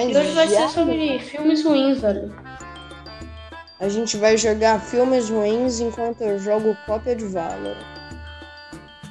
Mas 0.00 0.16
E 0.16 0.18
hoje 0.18 0.32
vai 0.32 0.48
ser 0.48 0.68
sobre 0.70 1.18
filmes 1.18 1.62
ruins, 1.64 2.00
velho. 2.00 2.34
a 3.78 3.88
gente 3.88 4.16
vai 4.16 4.36
jogar 4.36 4.80
filmes 4.80 5.28
ruins 5.28 5.80
enquanto 5.80 6.22
eu 6.22 6.38
jogo 6.38 6.74
cópia 6.86 7.14
de 7.14 7.26
Valor. 7.26 7.76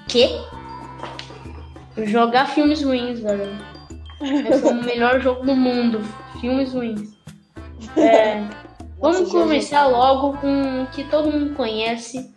Quê? 0.08 0.30
Jogar 2.06 2.48
filmes 2.48 2.82
ruins, 2.84 3.20
velho. 3.20 3.56
Esse 4.22 4.68
é 4.68 4.72
o 4.72 4.74
melhor 4.84 5.20
jogo 5.22 5.46
do 5.46 5.56
mundo. 5.56 6.02
Filmes 6.42 6.74
ruins. 6.74 7.02
É, 7.98 8.44
vamos 9.00 9.32
começar 9.32 9.88
logo 9.88 10.38
com 10.38 10.84
o 10.84 10.88
que 10.88 11.04
todo 11.06 11.32
mundo 11.32 11.56
conhece. 11.56 12.30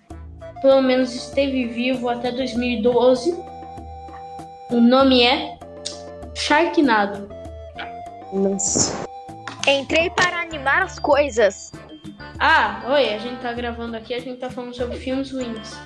Pelo 0.63 0.81
menos 0.81 1.13
esteve 1.13 1.67
vivo 1.67 2.09
até 2.09 2.31
2012. 2.31 3.37
O 4.71 4.81
nome 4.81 5.23
é 5.25 5.59
Sharknado. 6.35 7.29
Nossa. 8.33 9.07
Entrei 9.67 10.11
para 10.11 10.41
animar 10.41 10.83
as 10.83 10.99
coisas. 10.99 11.73
Ah, 12.39 12.83
oi, 12.89 13.15
a 13.15 13.19
gente 13.19 13.41
tá 13.41 13.53
gravando 13.53 13.97
aqui, 13.97 14.15
a 14.15 14.21
gente 14.21 14.41
tá 14.41 14.51
falando 14.51 14.75
sobre 14.75 14.97
filmes 14.97 15.31
ruins. 15.31 15.77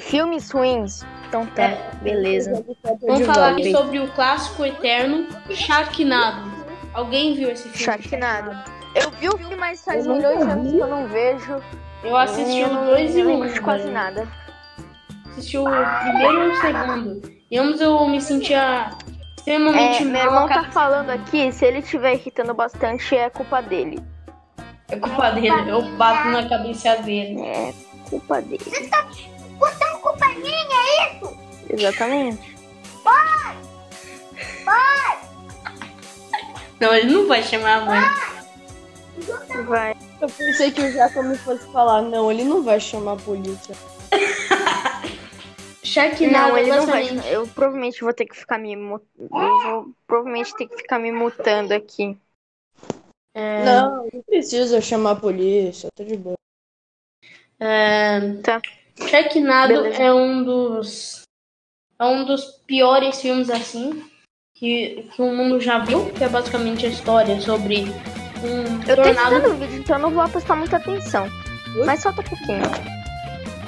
Filmes 0.00 0.50
ruins. 0.50 1.02
Então 1.28 1.46
tá, 1.46 1.62
É. 1.62 1.90
beleza. 2.02 2.64
Vamos 3.06 3.26
falar 3.26 3.52
aqui 3.52 3.70
sobre 3.72 3.98
o 4.00 4.08
clássico 4.08 4.64
eterno 4.64 5.26
Sharknado. 5.50 6.50
Alguém 6.92 7.34
viu 7.34 7.50
esse 7.50 7.62
filme? 7.68 7.78
Sharknado. 7.78 8.50
Eu 8.94 9.10
vi 9.12 9.28
o 9.28 9.38
filme, 9.38 9.56
mas 9.56 9.84
faz 9.84 10.06
milhões 10.06 10.38
de 10.38 10.50
anos 10.50 10.72
que 10.72 10.78
eu 10.78 10.86
não 10.88 11.06
vejo. 11.06 11.62
Eu 12.02 12.16
assisti 12.16 12.64
o 12.64 12.72
não, 12.72 12.86
2 12.86 13.14
e 13.16 13.22
não 13.22 13.30
o 13.30 13.32
lembro 13.34 13.48
1. 13.50 13.52
de 13.54 13.60
quase 13.60 13.88
nada. 13.88 14.28
Assisti 15.30 15.58
o 15.58 15.64
primeiro 15.64 16.44
e 16.44 16.48
o 16.48 16.60
segundo. 16.60 17.32
E 17.50 17.58
ambos 17.58 17.80
eu 17.80 18.06
me 18.08 18.20
sentia 18.20 18.90
extremamente 19.48 20.02
É, 20.02 20.04
meu 20.04 20.20
irmão 20.20 20.46
tá 20.46 20.70
falando 20.70 21.10
aqui, 21.10 21.50
se 21.52 21.64
ele 21.64 21.78
estiver 21.78 22.14
irritando 22.14 22.52
bastante, 22.52 23.16
é 23.16 23.30
culpa 23.30 23.62
dele. 23.62 23.98
É 24.88 24.96
culpa 24.96 25.30
dele, 25.30 25.70
eu 25.70 25.82
bato 25.96 26.28
na 26.28 26.48
cabeça 26.48 26.96
dele. 26.96 27.40
É 27.40 27.74
culpa 28.08 28.42
dele. 28.42 28.64
Botando 29.58 30.00
culpa 30.00 30.28
minha, 30.28 30.52
é 30.52 31.16
isso? 31.16 31.38
Exatamente. 31.70 32.58
Não, 36.80 36.94
ele 36.94 37.12
não 37.12 37.26
vai 37.26 37.42
chamar 37.42 37.78
a 37.78 37.84
mãe. 37.84 38.00
Vai. 39.66 39.96
Eu 40.20 40.28
pensei 40.28 40.70
que 40.70 40.80
o 40.80 40.92
Jaco 40.92 41.22
me 41.24 41.36
fosse 41.36 41.66
falar, 41.72 42.02
não, 42.02 42.30
ele 42.30 42.44
não 42.44 42.62
vai 42.62 42.78
chamar 42.78 43.14
a 43.14 43.16
polícia. 43.16 43.74
Sharknado 45.82 46.50
Não, 46.50 46.58
ele 46.58 46.70
não 46.70 46.86
vai. 46.86 47.04
Eu 47.32 47.46
provavelmente 47.48 48.00
vou 48.00 48.12
ter 48.12 48.26
que 48.26 48.36
ficar 48.36 48.58
me. 48.58 48.74
Eu 48.74 48.98
vou 49.18 49.94
provavelmente 50.06 50.54
ter 50.56 50.66
que 50.66 50.76
ficar 50.76 50.98
me 50.98 51.12
mutando 51.12 51.72
aqui. 51.72 52.18
É, 53.34 53.64
Não, 53.64 54.08
não 54.12 54.22
precisa 54.22 54.80
chamar 54.80 55.12
a 55.12 55.16
polícia, 55.16 55.88
tá 55.94 56.02
de 56.02 56.16
boa. 56.16 56.36
é, 57.60 58.20
Tá. 58.42 58.60
Beleza. 59.68 60.02
é 60.02 60.12
um 60.12 60.42
dos. 60.42 61.22
É 62.00 62.04
um 62.04 62.24
dos 62.24 62.44
piores 62.66 63.20
filmes 63.20 63.50
assim 63.50 64.08
que, 64.54 65.08
que 65.14 65.22
o 65.22 65.32
mundo 65.32 65.60
já 65.60 65.78
viu, 65.78 66.10
que 66.12 66.22
é 66.24 66.28
basicamente 66.28 66.86
a 66.86 66.88
história 66.88 67.40
sobre 67.40 67.82
um 68.42 68.88
Eu 68.88 68.96
tô 68.96 69.02
tornado 69.02 69.34
editando 69.34 69.54
o 69.54 69.56
vídeo, 69.56 69.78
então 69.80 69.96
eu 69.96 70.02
não 70.02 70.10
vou 70.10 70.28
prestar 70.28 70.56
muita 70.56 70.76
atenção. 70.76 71.28
Mas 71.84 72.02
solta 72.02 72.22
um 72.22 72.24
pouquinho. 72.24 72.62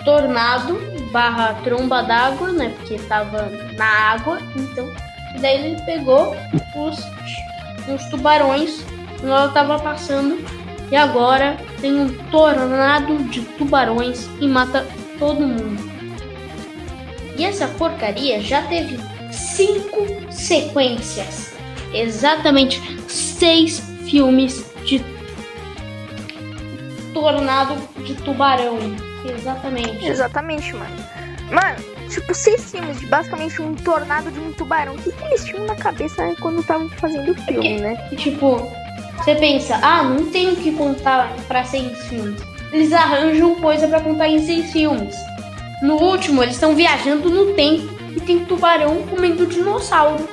tornado 0.04 0.89
barra 1.10 1.54
tromba 1.62 2.02
d'água, 2.02 2.52
né? 2.52 2.72
Porque 2.76 2.98
tava 2.98 3.50
na 3.76 3.86
água, 3.86 4.40
então. 4.56 4.92
E 5.34 5.38
daí 5.38 5.64
ele 5.64 5.82
pegou 5.82 6.36
os, 6.76 6.98
os 7.92 8.04
tubarões 8.10 8.84
quando 9.20 9.32
ela 9.32 9.48
tava 9.48 9.78
passando. 9.78 10.38
E 10.90 10.96
agora 10.96 11.56
tem 11.80 12.00
um 12.00 12.08
tornado 12.30 13.16
de 13.24 13.42
tubarões 13.42 14.28
e 14.40 14.48
mata 14.48 14.86
todo 15.18 15.40
mundo. 15.40 15.90
E 17.36 17.44
essa 17.44 17.68
porcaria 17.68 18.40
já 18.40 18.62
teve 18.62 18.98
cinco 19.30 20.32
sequências. 20.32 21.52
Exatamente 21.92 22.80
seis 23.08 23.80
filmes 24.04 24.64
de 24.84 25.02
tornado 27.12 27.76
de 28.04 28.14
tubarão. 28.14 29.09
Exatamente. 29.24 30.06
Exatamente, 30.06 30.74
mano. 30.74 30.96
Mano, 31.50 32.08
tipo, 32.08 32.34
seis 32.34 32.70
filmes 32.70 33.00
de 33.00 33.06
basicamente 33.06 33.60
um 33.60 33.74
tornado 33.74 34.30
de 34.30 34.38
um 34.38 34.52
tubarão. 34.52 34.94
O 34.94 34.98
que, 34.98 35.10
que 35.10 35.24
eles 35.24 35.44
tinham 35.44 35.66
na 35.66 35.74
cabeça 35.74 36.24
né, 36.24 36.36
quando 36.40 36.60
estavam 36.60 36.88
fazendo 36.90 37.32
o 37.32 37.34
filme, 37.34 37.80
né? 37.80 37.96
Tipo, 38.16 38.70
você 39.18 39.34
pensa, 39.34 39.78
ah, 39.82 40.02
não 40.04 40.30
tem 40.30 40.52
o 40.52 40.56
que 40.56 40.72
contar 40.72 41.32
pra 41.48 41.64
seis 41.64 41.98
filmes. 42.06 42.40
Eles 42.72 42.92
arranjam 42.92 43.56
coisa 43.56 43.88
pra 43.88 44.00
contar 44.00 44.28
em 44.28 44.38
seis 44.44 44.70
filmes. 44.72 45.14
No 45.82 45.96
último, 45.96 46.42
eles 46.42 46.54
estão 46.54 46.74
viajando 46.74 47.28
no 47.28 47.52
tempo 47.54 47.92
e 48.14 48.20
tem 48.20 48.44
tubarão 48.44 49.02
comendo 49.08 49.46
dinossauro. 49.46 50.28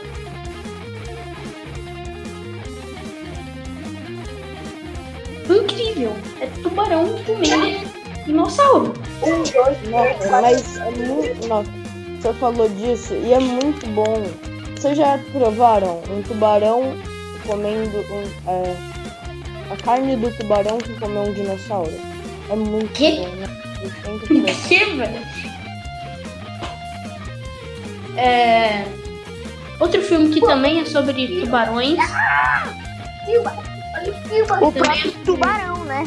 Incrível! 5.49 6.15
É 6.39 6.45
tubarão 6.61 7.17
comendo 7.25 7.96
dinossauro. 8.27 8.93
Nossa, 9.89 10.41
mas 10.41 10.77
é 10.77 10.91
muito. 10.91 11.47
Nossa, 11.47 11.71
você 12.21 12.33
falou 12.33 12.69
disso 12.69 13.13
e 13.13 13.33
é 13.33 13.39
muito 13.39 13.87
bom. 13.87 14.23
Vocês 14.75 14.97
já 14.97 15.17
provaram 15.31 16.01
um 16.11 16.21
tubarão 16.21 16.95
comendo 17.47 17.97
um, 17.97 18.49
é, 18.51 18.75
a 19.71 19.77
carne 19.83 20.15
do 20.15 20.29
tubarão 20.37 20.77
que 20.77 20.93
comeu 20.99 21.23
um 21.23 21.33
dinossauro? 21.33 21.93
É 22.49 22.55
muito 22.55 22.93
Quê? 22.93 23.17
bom, 23.19 23.35
né? 23.35 23.47
Que. 24.27 24.67
Que, 24.67 24.85
velho? 24.95 25.27
É... 28.17 28.83
Outro 29.79 30.01
filme 30.01 30.29
que 30.29 30.41
também 30.41 30.79
é 30.79 30.85
sobre 30.85 31.39
tubarões. 31.39 31.99
O 34.61 34.71
próprio 34.71 35.11
tubarão, 35.23 35.83
né? 35.85 36.03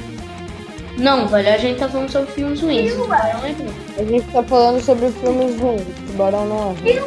Não, 0.99 1.27
velho, 1.29 1.55
a 1.55 1.57
gente 1.57 1.79
tá 1.79 1.89
falando 1.89 2.11
sobre 2.11 2.33
filmes 2.33 2.61
ruins. 2.61 2.93
O 2.93 3.03
tubarão 3.03 3.45
é 3.45 3.53
ruim. 3.53 3.75
A 3.99 4.05
gente 4.05 4.27
tá 4.33 4.43
falando 4.43 4.83
sobre 4.83 5.11
filmes 5.11 5.61
ruins. 5.61 5.83
Tubarão 6.07 6.47
não 6.47 6.59
é 6.59 6.75
ruim. 6.81 7.01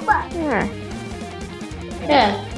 É. 0.50 0.84
É. 2.14 2.54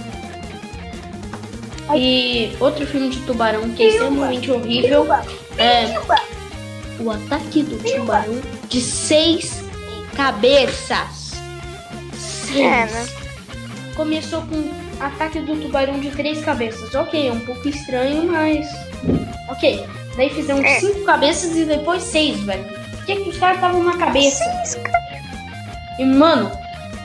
E 1.95 2.55
outro 2.59 2.85
filme 2.87 3.09
de 3.09 3.19
tubarão 3.21 3.69
que 3.71 3.83
é 3.83 3.87
extremamente 3.89 4.49
horrível 4.49 5.05
é 5.57 5.99
O 6.99 7.11
Ataque 7.11 7.61
do 7.63 7.77
Tubarão 7.77 8.41
de 8.67 8.81
Seis 8.81 9.63
Cabeças. 10.15 11.33
Seis. 12.17 12.59
É, 12.59 12.85
né? 12.87 13.07
Começou 13.95 14.41
com 14.41 14.71
Ataque 14.99 15.39
do 15.41 15.55
Tubarão 15.61 15.99
de 15.99 16.09
Três 16.09 16.43
Cabeças. 16.43 16.95
Ok, 16.95 17.27
é 17.27 17.31
um 17.31 17.39
pouco 17.41 17.67
estranho, 17.69 18.31
mas. 18.31 18.67
Ok. 19.49 19.85
Daí 20.15 20.29
fizeram 20.29 20.63
É. 20.63 20.79
cinco 20.79 21.03
cabeças 21.03 21.55
e 21.55 21.65
depois 21.65 22.03
seis, 22.03 22.39
velho. 22.41 22.63
Por 22.63 23.05
que, 23.05 23.15
que 23.17 23.29
os 23.29 23.37
caras 23.37 23.57
estavam 23.57 23.83
na 23.83 23.97
cabeça? 23.97 24.43
E, 25.99 26.05
mano, 26.05 26.51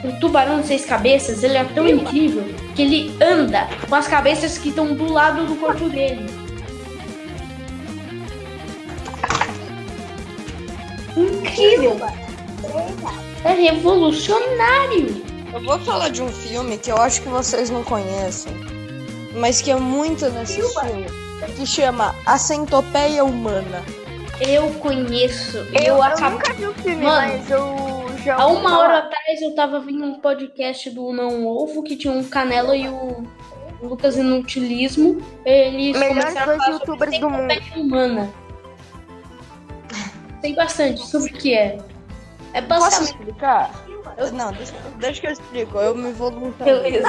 o 0.04 0.12
tubarão 0.21 0.60
de 0.60 0.66
seis 0.69 0.84
cabeças, 0.84 1.43
ele 1.43 1.56
é 1.56 1.65
tão 1.65 1.87
incrível 1.88 2.44
que 2.75 2.82
ele 2.82 3.16
anda 3.22 3.69
com 3.88 3.94
as 3.94 4.06
cabeças 4.09 4.56
que 4.59 4.71
estão 4.71 4.94
do 4.94 5.12
lado 5.12 5.44
do 5.47 5.56
corpo 5.56 5.88
dele. 5.88 6.27
Incrível! 11.16 11.97
É 13.45 13.53
revolucionário! 13.53 15.22
Eu 15.53 15.62
vou 15.65 15.78
falar 15.80 16.10
de 16.10 16.22
um 16.22 16.28
filme 16.28 16.78
que 16.78 16.91
eu 16.92 16.97
acho 16.97 17.22
que 17.22 17.28
vocês 17.28 17.71
não 17.71 17.83
conhecem, 17.83 18.53
mas 19.34 19.60
que 19.60 19.71
é 19.71 19.77
muito 19.77 20.28
nesse 20.30 20.54
filme, 20.62 21.07
que 21.50 21.66
chama 21.66 22.14
A 22.26 22.38
Centopeia 22.38 23.24
Humana. 23.24 23.82
Eu 24.41 24.70
conheço. 24.74 25.58
Eu, 25.58 25.74
Eu, 25.74 25.82
eu 25.97 26.02
acabei. 26.02 26.30
nunca 26.30 26.52
vi 26.54 26.66
o 26.66 26.74
filme, 26.74 27.04
Mano, 27.04 27.28
mas 27.38 27.50
eu 27.50 28.06
já 28.24 28.36
Há 28.36 28.47
uma 28.47 28.78
hora 28.78 28.98
atrás 28.98 29.42
eu 29.42 29.54
tava 29.54 29.80
vendo 29.80 30.04
um 30.04 30.18
podcast 30.20 30.88
do 30.91 31.12
Não 31.12 31.47
Ovo 31.47 31.82
que 31.82 31.97
tinha 31.97 32.12
um 32.12 32.24
Canela 32.24 32.74
e 32.76 32.88
o 32.88 33.22
Lucas 33.82 34.16
Inutilismo. 34.16 35.20
Eles 35.44 35.97
Melhores 35.98 36.24
começaram 36.24 36.52
a 36.52 36.56
dois 36.56 36.64
falar 36.64 36.78
sobre 36.78 36.91
youtubers 36.92 37.18
do 37.18 37.30
mundo. 37.30 37.52
humana. 37.76 38.30
Tem 40.41 40.54
bastante 40.54 41.06
sobre 41.06 41.30
o 41.30 41.34
que 41.34 41.54
é. 41.54 41.78
É 42.54 42.62
Posso 42.62 42.80
basicamente. 42.80 43.10
explicar? 43.18 43.70
Eu- 44.16 44.32
não, 44.32 44.52
deixa, 44.52 44.72
deixa 44.98 45.20
que 45.20 45.26
eu 45.26 45.30
explico, 45.32 45.78
eu 45.78 45.94
me 45.94 46.12
voluntario. 46.12 46.82
Beleza. 46.82 47.08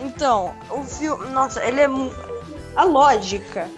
Então, 0.00 0.52
o 0.70 0.82
filme. 0.82 1.26
Nossa, 1.30 1.64
ele 1.64 1.80
é. 1.80 1.88
mu- 1.88 2.12
A 2.76 2.84
lógica. 2.84 3.68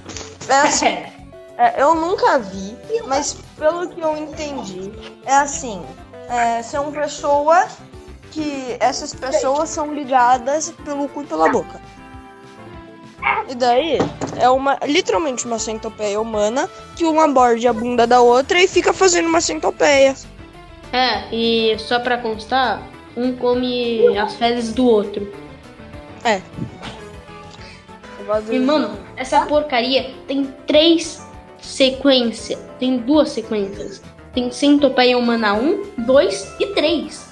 É 0.48 0.54
assim. 0.54 0.98
é, 1.58 1.82
eu 1.82 1.94
nunca 1.94 2.38
vi, 2.38 2.76
mas 3.06 3.36
pelo 3.56 3.88
que 3.88 4.00
eu 4.00 4.16
entendi, 4.16 4.92
é 5.24 5.34
assim. 5.34 5.82
é, 6.28 6.62
são 6.62 6.92
pessoas 6.92 7.78
que. 8.30 8.76
Essas 8.80 9.14
pessoas 9.14 9.68
são 9.68 9.92
ligadas 9.92 10.72
pelo 10.84 11.08
cu 11.08 11.22
e 11.22 11.26
pela 11.26 11.48
boca. 11.50 11.80
E 13.48 13.54
daí 13.54 13.98
é 14.38 14.48
uma 14.48 14.78
literalmente 14.86 15.46
uma 15.46 15.58
centopeia 15.58 16.20
humana 16.20 16.68
que 16.96 17.04
uma 17.04 17.26
morde 17.26 17.66
a 17.66 17.72
bunda 17.72 18.06
da 18.06 18.20
outra 18.20 18.62
e 18.62 18.68
fica 18.68 18.92
fazendo 18.92 19.28
uma 19.28 19.40
centopeia. 19.40 20.14
É, 20.92 21.34
e 21.34 21.76
só 21.78 21.98
pra 21.98 22.18
constar, 22.18 22.82
um 23.16 23.34
come 23.36 24.16
as 24.16 24.34
fezes 24.34 24.72
do 24.72 24.86
outro. 24.86 25.30
E, 28.50 28.58
mano, 28.58 28.98
essa 29.16 29.44
porcaria 29.46 30.14
tem 30.26 30.44
três 30.66 31.20
sequências. 31.60 32.58
Tem 32.78 32.98
duas 32.98 33.30
sequências. 33.30 34.02
Tem 34.32 34.50
Centopeia 34.50 35.16
Humana 35.16 35.54
1, 35.54 35.82
2 35.98 36.54
e 36.60 36.66
3. 36.74 37.26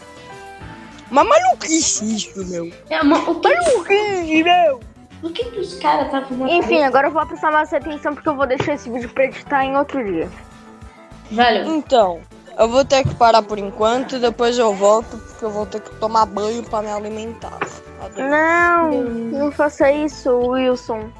Uma 1.10 1.24
maluquice 1.24 2.14
isso, 2.16 2.46
meu. 2.46 2.72
É, 2.88 3.02
ma- 3.02 3.18
o 3.18 3.40
que, 3.40 3.48
Maluquice, 3.54 4.42
meu. 4.42 4.80
o 5.22 5.30
que, 5.30 5.44
que 5.50 5.60
os 5.60 5.74
caras 5.74 6.06
estavam 6.06 6.38
na 6.38 6.46
Enfim, 6.50 6.60
cabeça? 6.68 6.86
agora 6.86 7.08
eu 7.08 7.12
vou 7.12 7.26
prestar 7.26 7.50
mais 7.52 7.72
atenção 7.72 8.14
porque 8.14 8.28
eu 8.28 8.36
vou 8.36 8.46
deixar 8.46 8.74
esse 8.74 8.88
vídeo 8.90 9.10
pra 9.10 9.24
editar 9.24 9.64
em 9.64 9.76
outro 9.76 10.02
dia. 10.04 10.28
Velho, 11.30 11.70
Então, 11.74 12.20
eu 12.58 12.68
vou 12.68 12.84
ter 12.84 13.02
que 13.06 13.14
parar 13.14 13.42
por 13.42 13.58
enquanto 13.58 14.16
e 14.16 14.18
depois 14.18 14.58
eu 14.58 14.72
volto 14.74 15.16
porque 15.18 15.44
eu 15.44 15.50
vou 15.50 15.66
ter 15.66 15.80
que 15.80 15.94
tomar 15.96 16.24
banho 16.26 16.62
pra 16.62 16.80
me 16.82 16.88
alimentar. 16.90 17.58
Não, 18.16 18.90
não 18.90 19.52
faça 19.52 19.90
isso, 19.92 20.30
Wilson. 20.30 21.10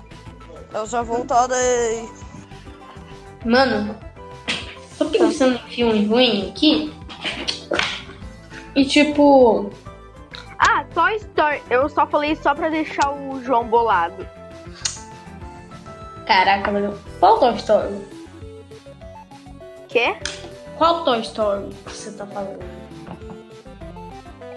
Eu 0.75 0.87
já 0.87 1.03
voltarei. 1.03 2.09
mano, 3.45 3.95
tô 4.99 5.07
pensando 5.07 5.55
em 5.57 5.71
filme 5.71 6.07
ruim 6.07 6.51
aqui. 6.51 6.93
E 8.75 8.85
tipo, 8.87 9.71
Ah, 10.59 10.85
Toy 10.95 11.17
Story. 11.17 11.63
Eu 11.69 11.89
só 11.89 12.07
falei 12.07 12.35
só 12.37 12.55
pra 12.55 12.69
deixar 12.71 13.11
o 13.13 13.43
João 13.45 13.67
bolado. 13.67 14.27
caraca, 16.27 16.73
velho. 16.73 16.99
Qual 17.21 17.39
Toy 17.39 17.55
Story? 17.57 17.95
Quê? 19.89 20.17
Qual 20.79 21.05
Toy 21.05 21.21
Story 21.21 21.69
que 21.85 21.93
você 21.93 22.13
tá 22.13 22.27
falando? 22.27 22.82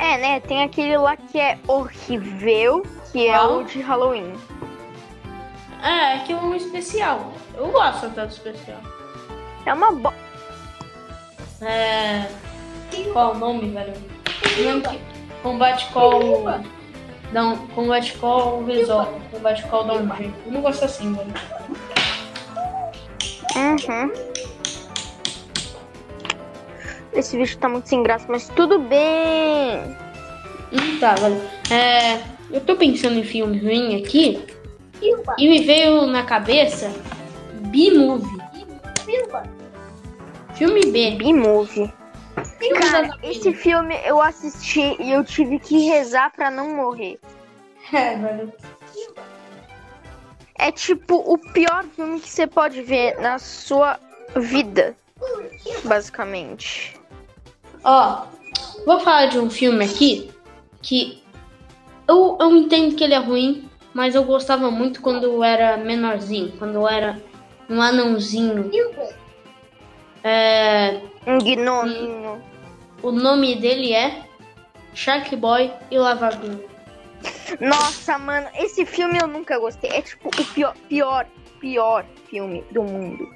É, 0.05 0.17
né? 0.19 0.39
Tem 0.39 0.61
aquele 0.61 0.95
lá 0.97 1.17
que 1.17 1.39
é 1.39 1.57
horrível, 1.67 2.85
que 3.11 3.27
é 3.27 3.35
Qual? 3.39 3.57
o 3.57 3.63
de 3.63 3.81
Halloween. 3.81 4.33
É, 5.81 6.17
é 6.17 6.19
que 6.19 6.31
é 6.31 6.35
um 6.35 6.53
especial. 6.53 7.33
Eu 7.55 7.69
gosto 7.71 8.05
até 8.05 8.23
do 8.23 8.31
especial. 8.31 8.77
É 9.65 9.73
uma 9.73 9.91
bo... 9.91 10.13
É. 11.59 12.27
Qual 13.11 13.31
o 13.33 13.37
nome, 13.39 13.71
velho? 13.71 13.93
Que- 14.43 15.01
Combate 15.41 15.87
Call. 15.91 16.43
Não, 17.31 17.57
Combate 17.69 18.13
Call 18.19 18.63
resolve. 18.63 19.19
Combate 19.31 19.63
Call 19.67 19.85
dá 19.85 19.93
um 19.95 20.15
jeito. 20.17 20.35
Eu 20.45 20.51
não 20.51 20.61
gosto 20.61 20.85
assim, 20.85 21.13
velho. 21.13 21.33
Uhum. 23.55 24.11
Esse 27.15 27.37
vídeo 27.37 27.57
tá 27.57 27.69
muito 27.69 27.87
sem 27.87 28.03
graça, 28.03 28.25
mas 28.27 28.49
tudo 28.49 28.77
bem. 28.77 29.79
Hum, 30.71 30.99
tá, 30.99 31.15
velho. 31.15 31.41
É. 31.71 32.21
Eu 32.51 32.61
tô 32.61 32.75
pensando 32.75 33.17
em 33.17 33.23
filme 33.23 33.57
ruim 33.57 34.01
aqui. 34.01 34.45
E 35.37 35.49
me 35.49 35.63
veio 35.63 36.05
na 36.07 36.23
cabeça 36.23 36.91
B-Movie. 37.67 38.37
Filme 40.55 40.85
B. 40.91 41.11
B-Movie. 41.11 41.91
Cara, 42.79 43.17
esse 43.23 43.53
filme 43.53 43.95
eu 44.05 44.21
assisti 44.21 44.95
e 44.99 45.11
eu 45.11 45.23
tive 45.23 45.59
que 45.59 45.87
rezar 45.87 46.31
pra 46.31 46.51
não 46.51 46.75
morrer. 46.75 47.19
É, 47.93 48.15
velho. 48.15 48.53
É 50.57 50.71
tipo 50.71 51.15
o 51.15 51.37
pior 51.37 51.83
filme 51.95 52.19
que 52.19 52.29
você 52.29 52.47
pode 52.47 52.81
ver 52.81 53.19
na 53.19 53.37
sua 53.39 53.99
vida. 54.35 54.95
Basicamente. 55.83 56.99
Ó, 57.85 58.25
vou 58.85 58.99
falar 58.99 59.27
de 59.27 59.37
um 59.37 59.49
filme 59.49 59.85
aqui 59.85 60.31
que 60.81 61.21
eu, 62.07 62.37
eu 62.41 62.55
entendo 62.55 62.95
que 62.95 63.03
ele 63.03 63.13
é 63.13 63.19
ruim, 63.19 63.69
mas 63.93 64.15
eu 64.15 64.23
gostava 64.23 64.71
muito 64.71 65.01
quando 65.01 65.23
eu 65.23 65.43
era 65.43 65.77
menorzinho, 65.77 66.51
quando 66.57 66.75
eu 66.75 66.87
era 66.87 67.21
um 67.69 67.79
anãozinho. 67.79 68.71
É, 70.23 70.99
Um 71.27 71.37
gnominho. 71.37 72.41
o 73.03 73.11
nome 73.11 73.55
dele 73.55 73.93
é 73.93 74.23
Shark 74.95 75.35
Boy 75.35 75.71
e 75.91 75.97
Lava 75.97 76.31
Girl. 76.31 76.57
Nossa, 77.59 78.17
mano, 78.17 78.47
esse 78.55 78.85
filme 78.85 79.19
eu 79.19 79.27
nunca 79.27 79.59
gostei. 79.59 79.91
É 79.91 80.01
tipo 80.01 80.29
o 80.29 80.45
pior, 80.53 80.75
pior, 80.89 81.27
pior 81.59 82.05
filme 82.29 82.63
do 82.71 82.83
mundo. 82.83 83.29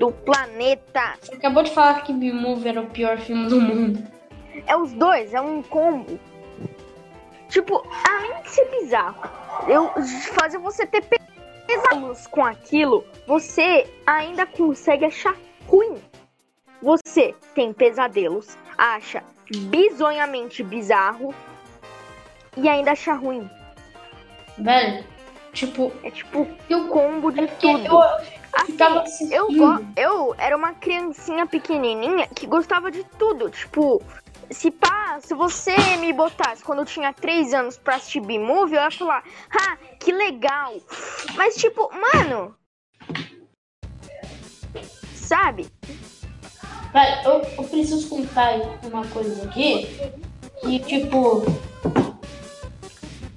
Do 0.00 0.10
planeta. 0.10 1.14
Você 1.20 1.34
acabou 1.34 1.62
de 1.62 1.70
falar 1.72 2.00
que 2.04 2.12
B-Movie 2.14 2.70
era 2.70 2.80
o 2.80 2.86
pior 2.86 3.18
filme 3.18 3.46
do 3.50 3.60
mundo. 3.60 4.02
É 4.66 4.74
os 4.74 4.92
dois, 4.94 5.34
é 5.34 5.40
um 5.42 5.62
combo. 5.62 6.18
Tipo, 7.50 7.86
além 8.08 8.40
de 8.42 8.48
ser 8.48 8.64
bizarro, 8.70 9.28
eu 9.68 9.90
fazer 10.32 10.56
você 10.56 10.86
ter 10.86 11.02
pesadelos 11.66 12.26
com 12.28 12.42
aquilo, 12.42 13.04
você 13.26 13.86
ainda 14.06 14.46
consegue 14.46 15.04
achar 15.04 15.36
ruim. 15.68 15.98
Você 16.80 17.34
tem 17.54 17.70
pesadelos, 17.74 18.56
acha 18.78 19.22
bizonhamente 19.68 20.62
bizarro 20.62 21.34
e 22.56 22.70
ainda 22.70 22.92
acha 22.92 23.12
ruim. 23.12 23.50
Velho, 24.56 25.04
tipo, 25.52 25.92
É 26.02 26.10
tipo 26.10 26.40
o 26.70 26.88
combo 26.88 27.30
de 27.30 27.46
que 27.46 27.56
tudo. 27.60 27.84
eu 27.84 28.39
Assim, 28.52 28.72
ficava 28.72 29.02
assistindo. 29.02 29.32
Eu, 29.32 29.86
eu 29.96 30.34
era 30.38 30.56
uma 30.56 30.74
criancinha 30.74 31.46
pequenininha 31.46 32.26
que 32.28 32.46
gostava 32.46 32.90
de 32.90 33.04
tudo. 33.18 33.48
Tipo, 33.50 34.02
se 34.50 34.70
pá, 34.70 35.18
se 35.20 35.34
você 35.34 35.74
me 35.98 36.12
botasse 36.12 36.62
quando 36.62 36.80
eu 36.80 36.84
tinha 36.84 37.12
3 37.12 37.54
anos 37.54 37.78
pra 37.78 37.96
assistir 37.96 38.20
B-Movie, 38.20 38.76
eu 38.76 38.82
ia 38.82 38.90
falar, 38.90 39.22
ah, 39.50 39.76
que 39.98 40.12
legal. 40.12 40.74
Mas, 41.36 41.54
tipo, 41.56 41.90
mano. 42.14 42.54
Sabe? 45.14 45.68
Vai, 46.92 47.24
eu, 47.24 47.42
eu 47.56 47.64
preciso 47.64 48.08
contar 48.08 48.56
uma 48.82 49.06
coisa 49.06 49.44
aqui. 49.44 49.86
Que, 50.60 50.80
tipo. 50.80 51.44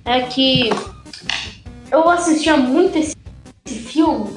É 0.05 0.21
que. 0.23 0.69
Eu 1.91 2.09
assistia 2.09 2.57
muito 2.57 2.97
esse, 2.97 3.15
esse 3.63 3.79
filme 3.79 4.35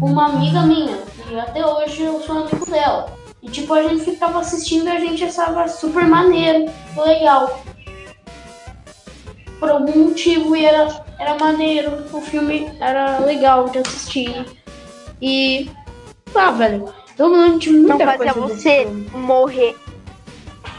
uma 0.00 0.26
amiga 0.26 0.62
minha. 0.62 0.98
E 1.30 1.38
até 1.38 1.64
hoje 1.64 2.02
eu 2.02 2.20
sou 2.20 2.38
amigo 2.38 2.66
dela. 2.66 3.12
E, 3.42 3.48
tipo, 3.48 3.74
a 3.74 3.82
gente 3.82 4.04
ficava 4.04 4.40
assistindo 4.40 4.86
e 4.86 4.90
a 4.90 5.00
gente 5.00 5.22
achava 5.24 5.68
super 5.68 6.06
maneiro, 6.06 6.70
legal. 6.96 7.62
Por 9.60 9.70
algum 9.70 10.08
motivo 10.08 10.56
e 10.56 10.64
era, 10.64 11.04
era 11.18 11.38
maneiro. 11.38 12.04
O 12.12 12.20
filme 12.20 12.70
era 12.80 13.18
legal 13.18 13.68
de 13.68 13.78
assistir. 13.78 14.46
E. 15.20 15.70
Ah, 16.34 16.50
velho. 16.50 16.88
Eu 17.18 17.28
me 17.28 17.36
lembro 17.36 17.58
de 17.58 17.70
muita 17.70 17.92
Não 17.92 18.12
fazia 18.12 18.32
coisa 18.34 18.54
você 18.54 18.86
morrer. 19.12 19.76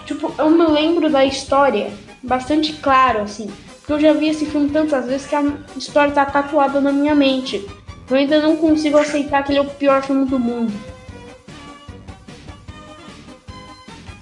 Tipo, 0.06 0.34
eu 0.38 0.50
me 0.50 0.66
lembro 0.68 1.10
da 1.10 1.24
história 1.24 1.92
bastante 2.22 2.74
claro, 2.74 3.22
assim. 3.22 3.50
Porque 3.80 3.94
eu 3.94 4.00
já 4.00 4.14
vi 4.14 4.30
esse 4.30 4.46
filme 4.46 4.70
tantas 4.70 5.06
vezes 5.06 5.28
que 5.28 5.36
a 5.36 5.44
história 5.78 6.12
tá 6.12 6.26
tatuada 6.26 6.82
na 6.82 6.92
minha 6.92 7.16
mente. 7.16 7.66
Eu 8.10 8.18
ainda 8.18 8.40
não 8.40 8.56
consigo 8.58 8.98
aceitar 8.98 9.44
que 9.44 9.52
ele 9.52 9.60
é 9.60 9.62
o 9.62 9.66
pior 9.66 10.04
filme 10.04 10.26
do 10.26 10.38
mundo. 10.40 10.72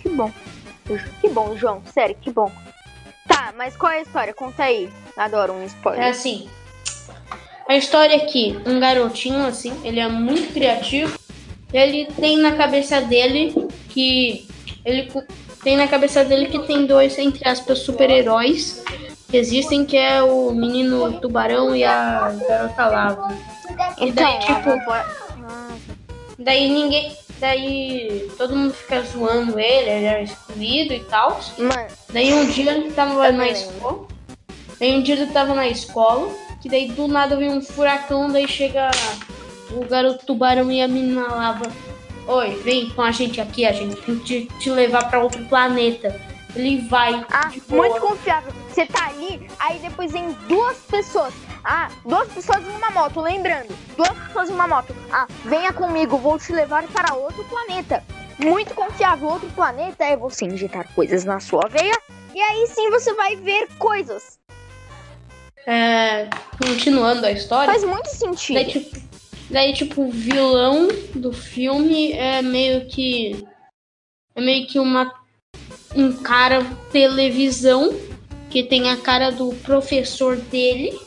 Que 0.02 0.10
bom. 0.10 0.32
Que 1.22 1.30
bom, 1.30 1.56
João. 1.56 1.82
Sério, 1.94 2.16
que 2.22 2.32
bom. 2.32 2.52
Tá, 3.28 3.54
mas 3.58 3.75
qual 3.75 3.92
é 3.92 4.00
a 4.00 4.02
história? 4.02 4.34
Conta 4.34 4.63
aí. 4.63 4.90
Adoro 5.18 5.54
um 5.54 5.62
É 5.62 5.66
spoiler. 5.66 6.08
assim. 6.08 6.50
A 7.68 7.75
história 7.75 8.16
é 8.16 8.20
que 8.20 8.60
um 8.66 8.80
garotinho, 8.80 9.46
assim, 9.46 9.74
ele 9.84 10.00
é 10.00 10.08
muito 10.08 10.54
criativo. 10.54 11.18
Ele 11.72 12.06
tem 12.20 12.38
na 12.38 12.52
cabeça 12.54 13.02
dele 13.02 13.68
que. 13.90 14.48
Ele 14.86 15.10
tem 15.63 15.78
na 15.78 15.88
cabeça 15.88 16.25
dele 16.25 16.48
que 16.48 16.60
tem 16.60 16.86
dois, 16.86 17.18
entre 17.18 17.48
aspas, 17.48 17.80
super-heróis 17.80 18.84
que 19.30 19.38
existem, 19.38 19.86
que 19.86 19.98
é 19.98 20.22
o 20.22 20.52
menino 20.52 21.20
tubarão 21.20 21.74
e 21.75 21.84
a 21.84 22.32
garota 22.48 22.86
lava. 22.86 23.38
E 24.00 24.08
Então, 24.10 24.25
daí, 24.25 24.39
tipo, 24.39 24.51
a 24.51 24.60
vovó- 24.60 25.06
Ah, 25.46 25.75
Daí 26.39 26.70
ninguém. 26.70 27.15
Daí 27.39 28.30
todo 28.38 28.56
mundo 28.56 28.74
fica 28.74 29.01
zoando 29.01 29.60
ele, 29.60 29.89
ele 29.89 30.06
era 30.06 30.22
excluído 30.22 30.94
e 30.94 31.00
tal. 31.01 31.39
Mano, 31.58 31.88
Daí 32.12 32.34
um 32.34 32.46
dia 32.46 32.72
ele 32.72 32.92
tava 32.92 33.32
na 33.32 33.50
escola. 33.50 34.08
Daí 34.80 34.94
um 34.98 35.01
dia 35.01 35.15
ele 35.15 35.27
tava 35.27 35.53
na 35.53 35.68
escola. 35.68 36.34
Que 36.62 36.70
daí 36.70 36.88
do 36.89 37.08
nada 37.10 37.36
vem 37.36 37.50
um 37.50 37.62
furacão, 37.62 38.32
daí 38.32 38.48
chega 38.48 38.89
o 39.72 39.84
garoto 39.86 40.25
tubarão 40.25 40.72
e 40.72 40.82
a 40.82 40.88
menina 40.88 41.27
lava. 41.27 41.70
Oi, 42.25 42.51
vem 42.63 42.89
com 42.92 43.01
a 43.01 43.12
gente 43.12 43.42
aqui, 43.42 43.65
a 43.65 43.74
gente 43.74 43.98
tem 43.98 44.18
que 44.20 44.24
te, 44.48 44.60
te 44.60 44.70
levar 44.70 45.10
pra 45.10 45.22
outro 45.22 45.44
planeta. 45.46 46.15
Ele 46.55 46.88
vai. 46.88 47.25
Ah, 47.31 47.51
muito 47.69 48.00
confiável. 48.00 48.53
Você 48.69 48.86
tá 48.86 49.07
ali, 49.07 49.48
aí 49.60 49.79
depois 49.79 50.12
vem 50.12 50.31
duas 50.48 50.77
pessoas. 50.79 51.33
Ah, 51.63 51.89
duas 52.05 52.27
pessoas 52.31 52.63
em 52.65 52.75
uma 52.75 52.91
moto, 52.91 53.22
lembrando. 53.22 53.75
Duas 53.95 54.17
pessoas 54.27 54.50
em 54.50 54.53
uma 54.53 54.67
moto. 54.67 54.95
Ah, 55.12 55.27
venha 55.45 55.72
comigo, 55.74 56.17
vou 56.17 56.38
te 56.38 56.51
levar 56.51 56.83
para 56.88 57.15
outro 57.15 57.43
planeta. 57.45 58.03
Muito 58.38 58.74
confiável, 58.74 59.29
outro 59.29 59.50
planeta 59.51 60.03
é 60.03 60.17
você 60.17 60.45
injetar 60.45 60.88
coisas 60.93 61.24
na 61.24 61.39
sua 61.39 61.67
veia. 61.69 61.98
E 62.33 62.41
aí 62.41 62.67
sim 62.67 62.89
você 62.89 63.13
vai 63.13 63.36
ver 63.36 63.67
coisas. 63.77 64.39
É, 65.65 66.27
continuando 66.62 67.25
a 67.25 67.31
história. 67.31 67.72
Faz 67.72 67.83
muito 67.83 68.07
sentido. 68.07 68.55
Daí 68.55 68.67
tipo, 68.67 69.01
daí, 69.50 69.74
tipo, 69.74 70.01
o 70.03 70.12
vilão 70.12 70.88
do 71.15 71.31
filme 71.31 72.12
é 72.12 72.41
meio 72.41 72.88
que. 72.88 73.45
É 74.36 74.41
meio 74.41 74.67
que 74.67 74.79
uma. 74.79 75.13
Um 75.95 76.13
cara 76.13 76.65
televisão 76.91 77.93
que 78.50 78.63
tem 78.63 78.91
a 78.91 78.97
cara 78.97 79.31
do 79.31 79.50
professor 79.63 80.35
dele. 80.35 81.00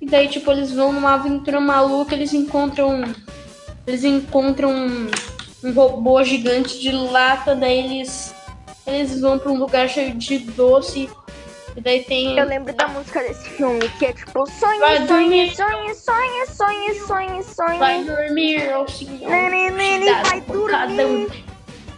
E 0.00 0.06
daí, 0.06 0.28
tipo, 0.28 0.50
eles 0.50 0.72
vão 0.72 0.92
numa 0.92 1.14
aventura 1.14 1.60
maluca, 1.60 2.14
eles 2.14 2.32
encontram. 2.32 3.02
Eles 3.86 4.04
encontram 4.04 4.70
um, 4.70 5.10
um 5.64 5.72
robô 5.72 6.22
gigante 6.22 6.78
de 6.80 6.92
lata, 6.92 7.54
daí 7.54 7.78
eles. 7.78 8.34
Eles 8.86 9.20
vão 9.20 9.38
pra 9.38 9.52
um 9.52 9.58
lugar 9.58 9.88
cheio 9.88 10.14
de 10.14 10.38
doce. 10.38 11.10
E 11.76 11.80
daí 11.80 12.02
tem. 12.04 12.38
Eu 12.38 12.46
lembro 12.46 12.72
da 12.72 12.88
música 12.88 13.20
desse 13.20 13.48
filme, 13.50 13.88
que 13.98 14.06
é 14.06 14.12
tipo 14.12 14.46
sonho, 14.46 14.80
Vai 14.80 15.06
sonho, 15.06 15.54
sonho, 15.54 15.94
sonho, 15.94 16.46
sonho, 16.46 17.06
sonho, 17.06 17.44
sonho. 17.44 17.78
Vai 17.78 18.04
dormir, 18.04 18.74
ou 18.76 18.88
sim. 18.88 19.06
Nene, 19.26 19.70
nene, 19.70 20.10
vai 20.24 20.40
dormir. 20.40 21.44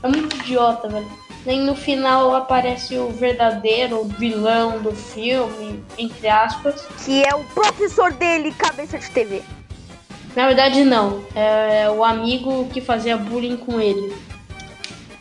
É 0.03 0.09
muito 0.09 0.37
idiota, 0.37 0.89
velho. 0.89 1.23
Nem 1.45 1.61
no 1.61 1.75
final 1.75 2.37
aparece 2.37 2.97
o 2.97 3.09
verdadeiro 3.11 4.05
vilão 4.05 4.81
do 4.81 4.93
filme, 4.93 5.83
entre 5.99 6.29
aspas. 6.29 6.87
Que 7.05 7.25
é 7.25 7.35
o 7.35 7.43
professor 7.45 8.13
dele, 8.13 8.53
cabeça 8.53 8.99
de 8.99 9.11
TV. 9.11 9.43
Na 10.37 10.47
verdade, 10.47 10.85
não. 10.85 11.25
É 11.35 11.91
o 11.91 12.05
amigo 12.05 12.69
que 12.73 12.81
fazia 12.81 13.17
bullying 13.17 13.57
com 13.57 13.81
ele. 13.81 14.17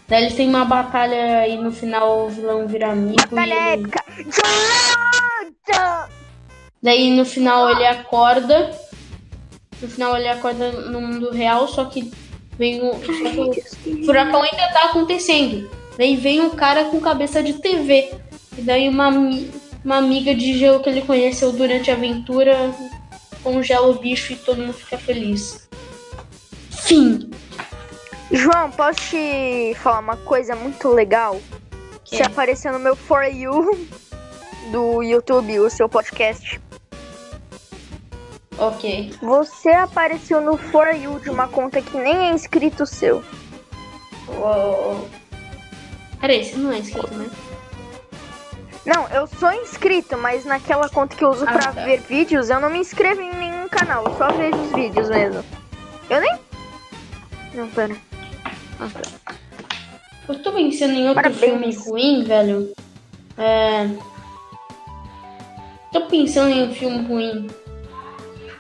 Daí 0.08 0.26
eles 0.26 0.36
têm 0.36 0.48
uma 0.48 0.66
batalha 0.66 1.48
e 1.48 1.58
no 1.58 1.72
final 1.72 2.26
o 2.26 2.30
vilão 2.30 2.68
vira 2.68 2.92
amigo. 2.92 3.18
Batalha 3.30 3.54
e 3.54 3.74
ele... 3.74 3.84
épica. 3.84 4.04
Daí 6.84 7.10
no 7.12 7.26
final 7.26 7.70
ele 7.72 7.86
acorda. 7.86 8.72
No 9.82 9.88
final 9.88 10.16
ele 10.16 10.28
acorda 10.28 10.72
no 10.72 11.02
mundo 11.02 11.32
real, 11.32 11.68
só 11.68 11.86
que 11.86 12.12
vem 12.58 12.82
o. 12.82 13.00
Que 13.00 13.12
o 13.12 14.06
furacão 14.06 14.44
ainda 14.44 14.68
tá 14.72 14.86
acontecendo. 14.86 15.81
Daí 15.98 16.16
vem 16.16 16.42
um 16.42 16.52
cara 16.52 16.86
com 16.86 17.00
cabeça 17.00 17.44
de 17.44 17.54
TV. 17.54 18.14
E 18.58 18.62
daí 18.62 18.90
uma, 18.90 19.10
uma 19.84 19.98
amiga 19.98 20.34
de 20.34 20.58
gelo 20.58 20.82
que 20.82 20.90
ele 20.90 21.02
conheceu 21.02 21.52
durante 21.52 21.92
a 21.92 21.94
aventura 21.94 22.74
congela 23.44 23.88
o 23.88 24.00
bicho 24.00 24.34
e 24.34 24.36
todo 24.36 24.62
mundo 24.62 24.74
fica 24.74 24.98
feliz. 24.98 25.68
Fim. 26.70 27.30
João, 28.32 28.72
posso 28.72 29.00
te 29.10 29.76
falar 29.76 30.00
uma 30.00 30.18
coisa 30.18 30.56
muito 30.56 30.88
legal? 30.90 31.40
Que? 32.04 32.18
Se 32.18 32.24
aparecer 32.24 32.72
no 32.72 32.80
meu 32.80 32.96
For 32.96 33.24
You 33.24 33.88
do 34.72 35.04
YouTube, 35.04 35.60
o 35.60 35.70
seu 35.70 35.90
podcast. 35.90 36.62
Ok. 38.58 39.14
Você 39.22 39.70
apareceu 39.70 40.40
no 40.40 40.56
For 40.56 40.88
You 40.96 41.20
de 41.20 41.30
uma 41.30 41.48
conta 41.48 41.82
que 41.82 41.98
nem 41.98 42.30
é 42.30 42.32
inscrito 42.32 42.86
seu. 42.86 43.24
Uou. 44.28 45.10
Peraí, 46.22 46.46
você 46.46 46.56
não 46.56 46.72
é 46.72 46.78
inscrito, 46.78 47.14
né? 47.16 47.30
Não, 48.86 49.08
eu 49.10 49.28
sou 49.28 49.52
inscrito, 49.52 50.18
mas 50.18 50.46
naquela 50.46 50.88
conta 50.90 51.16
que 51.16 51.24
eu 51.24 51.30
uso 51.30 51.46
Ah, 51.48 51.52
pra 51.54 51.72
tá. 51.74 51.84
ver 51.86 52.00
vídeos, 52.02 52.50
eu 52.50 52.60
não 52.60 52.70
me 52.70 52.80
inscrevo 52.80 53.22
em 53.22 53.34
nenhum 53.36 53.68
canal, 53.68 54.06
eu 54.06 54.16
só 54.18 54.32
vejo 54.32 54.56
os 54.58 54.72
vídeos 54.72 55.10
mesmo. 55.10 55.44
Eu 56.10 56.22
nem. 56.22 56.36
Não, 57.54 57.68
pera. 57.70 57.96
Ah, 58.80 58.88
tá. 58.92 59.34
Eu 60.30 60.42
tô 60.42 60.52
pensando 60.54 60.94
em 60.94 61.08
outro 61.10 61.24
Parabéns. 61.24 61.40
filme 61.44 61.76
ruim, 61.76 62.24
velho. 62.24 62.74
É. 63.38 63.88
Tô 65.92 66.02
pensando 66.08 66.50
em 66.52 66.70
um 66.70 66.74
filme 66.74 67.06
ruim. 67.06 67.48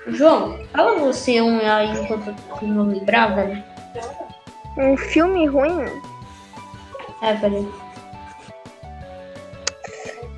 João, 0.07 0.59
fala 0.73 0.95
você 0.99 1.41
um 1.41 1.59
aí 1.59 1.89
enquanto 1.99 2.35
eu 2.61 2.67
não 2.67 2.87
lembrar, 2.87 3.35
velho. 3.35 3.63
Um 4.77 4.97
filme 4.97 5.45
ruim? 5.45 5.85
É, 7.21 7.33
velho. 7.33 7.73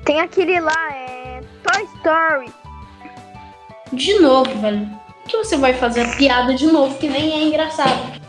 Tem 0.04 0.20
aquele 0.20 0.60
lá, 0.60 0.92
é. 0.92 1.42
Toy 1.62 1.84
Story. 1.96 2.52
De 3.92 4.18
novo, 4.20 4.50
velho. 4.60 4.86
Por 5.22 5.30
que 5.30 5.36
você 5.38 5.56
vai 5.56 5.72
fazer 5.72 6.02
a 6.02 6.16
piada 6.16 6.54
de 6.54 6.66
novo 6.66 6.98
que 6.98 7.08
nem 7.08 7.32
é 7.32 7.42
engraçado? 7.44 8.20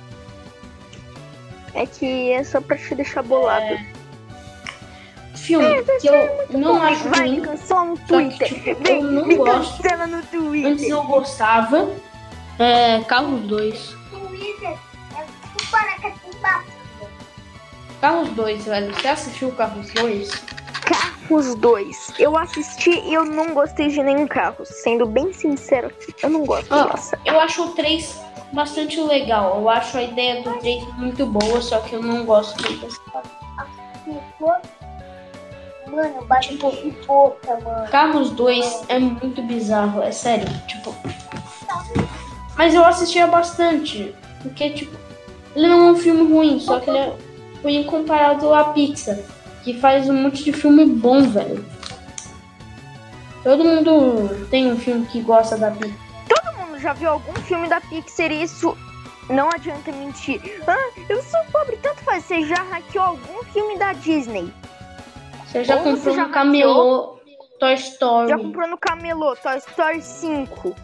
É 1.74 1.86
que 1.86 2.32
é 2.32 2.42
só 2.44 2.62
pra 2.62 2.78
te 2.78 2.96
deixar 2.96 3.22
bolado. 3.24 3.78
Filme 5.36 5.84
que 6.00 6.08
eu 6.08 6.48
não 6.58 6.82
acho 6.82 7.10
Vai, 7.10 7.28
ruim. 7.28 7.42
cancela 7.42 7.86
no 7.86 7.98
Só 7.98 8.04
que, 8.04 8.08
Twitter. 8.38 8.48
tipo, 8.48 8.84
Vem, 8.84 9.02
eu 9.02 9.12
não 9.12 9.26
me 9.28 9.36
gosto. 9.36 9.84
no 9.84 10.16
Antes 10.18 10.30
Twitter. 10.32 10.90
eu 10.90 11.04
gostava. 11.04 11.90
É. 12.58 13.02
Carros 13.02 13.42
2. 13.42 13.96
Twitter 14.10 14.70
é 15.18 15.24
tipo 15.58 15.70
Paracatuba. 15.72 16.64
Carros 18.06 18.30
2, 18.30 18.66
velho. 18.66 18.94
Você 18.94 19.08
assistiu 19.08 19.52
Carros 19.54 19.90
2? 19.90 20.30
Carros 20.86 21.56
2. 21.56 22.14
Eu 22.20 22.38
assisti 22.38 22.92
e 22.92 23.16
eu 23.16 23.26
não 23.26 23.52
gostei 23.56 23.88
de 23.88 24.04
nenhum 24.04 24.28
carro. 24.28 24.64
Sendo 24.64 25.08
bem 25.08 25.34
sincero 25.34 25.88
aqui, 25.88 26.14
eu 26.22 26.30
não 26.30 26.46
gosto. 26.46 26.72
Ó, 26.72 26.86
Nossa. 26.86 27.18
eu 27.26 27.40
acho 27.40 27.64
o 27.64 27.70
3 27.70 28.22
bastante 28.54 29.02
legal. 29.02 29.58
Eu 29.60 29.68
acho 29.68 29.98
a 29.98 30.04
ideia 30.04 30.44
do 30.44 30.52
3 30.60 30.84
muito 30.98 31.26
boa, 31.26 31.60
só 31.60 31.80
que 31.80 31.94
eu 31.94 32.04
não 32.04 32.24
gosto 32.26 32.62
muito 32.62 32.86
desse 32.86 33.00
carro. 33.06 33.24
Mano, 35.88 36.26
bate 36.28 36.50
Tipo- 36.50 36.70
de 36.70 36.92
boca, 37.08 37.60
mano. 37.64 37.90
Carros 37.90 38.30
2 38.30 38.84
é 38.88 39.00
muito 39.00 39.42
bizarro, 39.42 40.04
é 40.04 40.12
sério. 40.12 40.48
Tipo. 40.68 40.96
Mas 42.56 42.76
eu 42.76 42.86
assistia 42.86 43.26
bastante. 43.26 44.14
Porque, 44.44 44.70
tipo, 44.70 44.96
ele 45.56 45.68
não 45.68 45.88
é 45.88 45.92
um 45.94 45.96
filme 45.96 46.32
ruim, 46.32 46.60
só 46.60 46.80
que 46.80 46.88
ele 46.92 47.00
é 47.00 47.16
ruim 47.66 47.84
comparado 47.84 48.54
à 48.54 48.66
Pixar, 48.66 49.18
que 49.64 49.80
faz 49.80 50.08
um 50.08 50.14
monte 50.14 50.44
de 50.44 50.54
filme 50.54 50.86
bom, 50.86 51.24
velho. 51.24 51.66
Todo 53.44 53.64
mundo 53.64 54.48
tem 54.50 54.72
um 54.72 54.78
filme 54.78 55.06
que 55.08 55.20
gosta 55.22 55.58
da 55.58 55.72
Pixar. 55.72 55.98
Todo 56.30 56.58
mundo 56.58 56.80
já 56.80 56.94
viu 56.94 57.10
algum 57.10 57.34
filme 57.42 57.68
da 57.68 57.82
Pixar 57.82 58.32
e 58.32 58.44
isso 58.44 58.78
não 59.30 59.50
adianta 59.50 59.92
mentir. 59.92 60.40
Ah, 60.68 60.92
eu 61.10 61.22
sou 61.24 61.40
pobre, 61.52 61.78
tanto 61.78 62.04
faz. 62.04 62.24
Você 62.26 62.44
já 62.44 62.62
hackeou 62.70 63.04
algum 63.04 63.44
filme 63.46 63.80
da 63.80 63.94
Disney? 63.94 64.54
Você 65.48 65.64
já 65.64 65.78
Ou 65.78 65.84
você 65.84 65.92
comprou 65.92 66.16
já 66.16 66.26
um 66.26 66.32
camelô 66.32 67.20
Toy 67.60 67.74
Story. 67.74 68.30
Já 68.30 68.38
comprou 68.38 68.68
no 68.68 68.78
Camelô, 68.78 69.36
Toy 69.36 69.58
Story 69.58 70.02
5. 70.02 70.76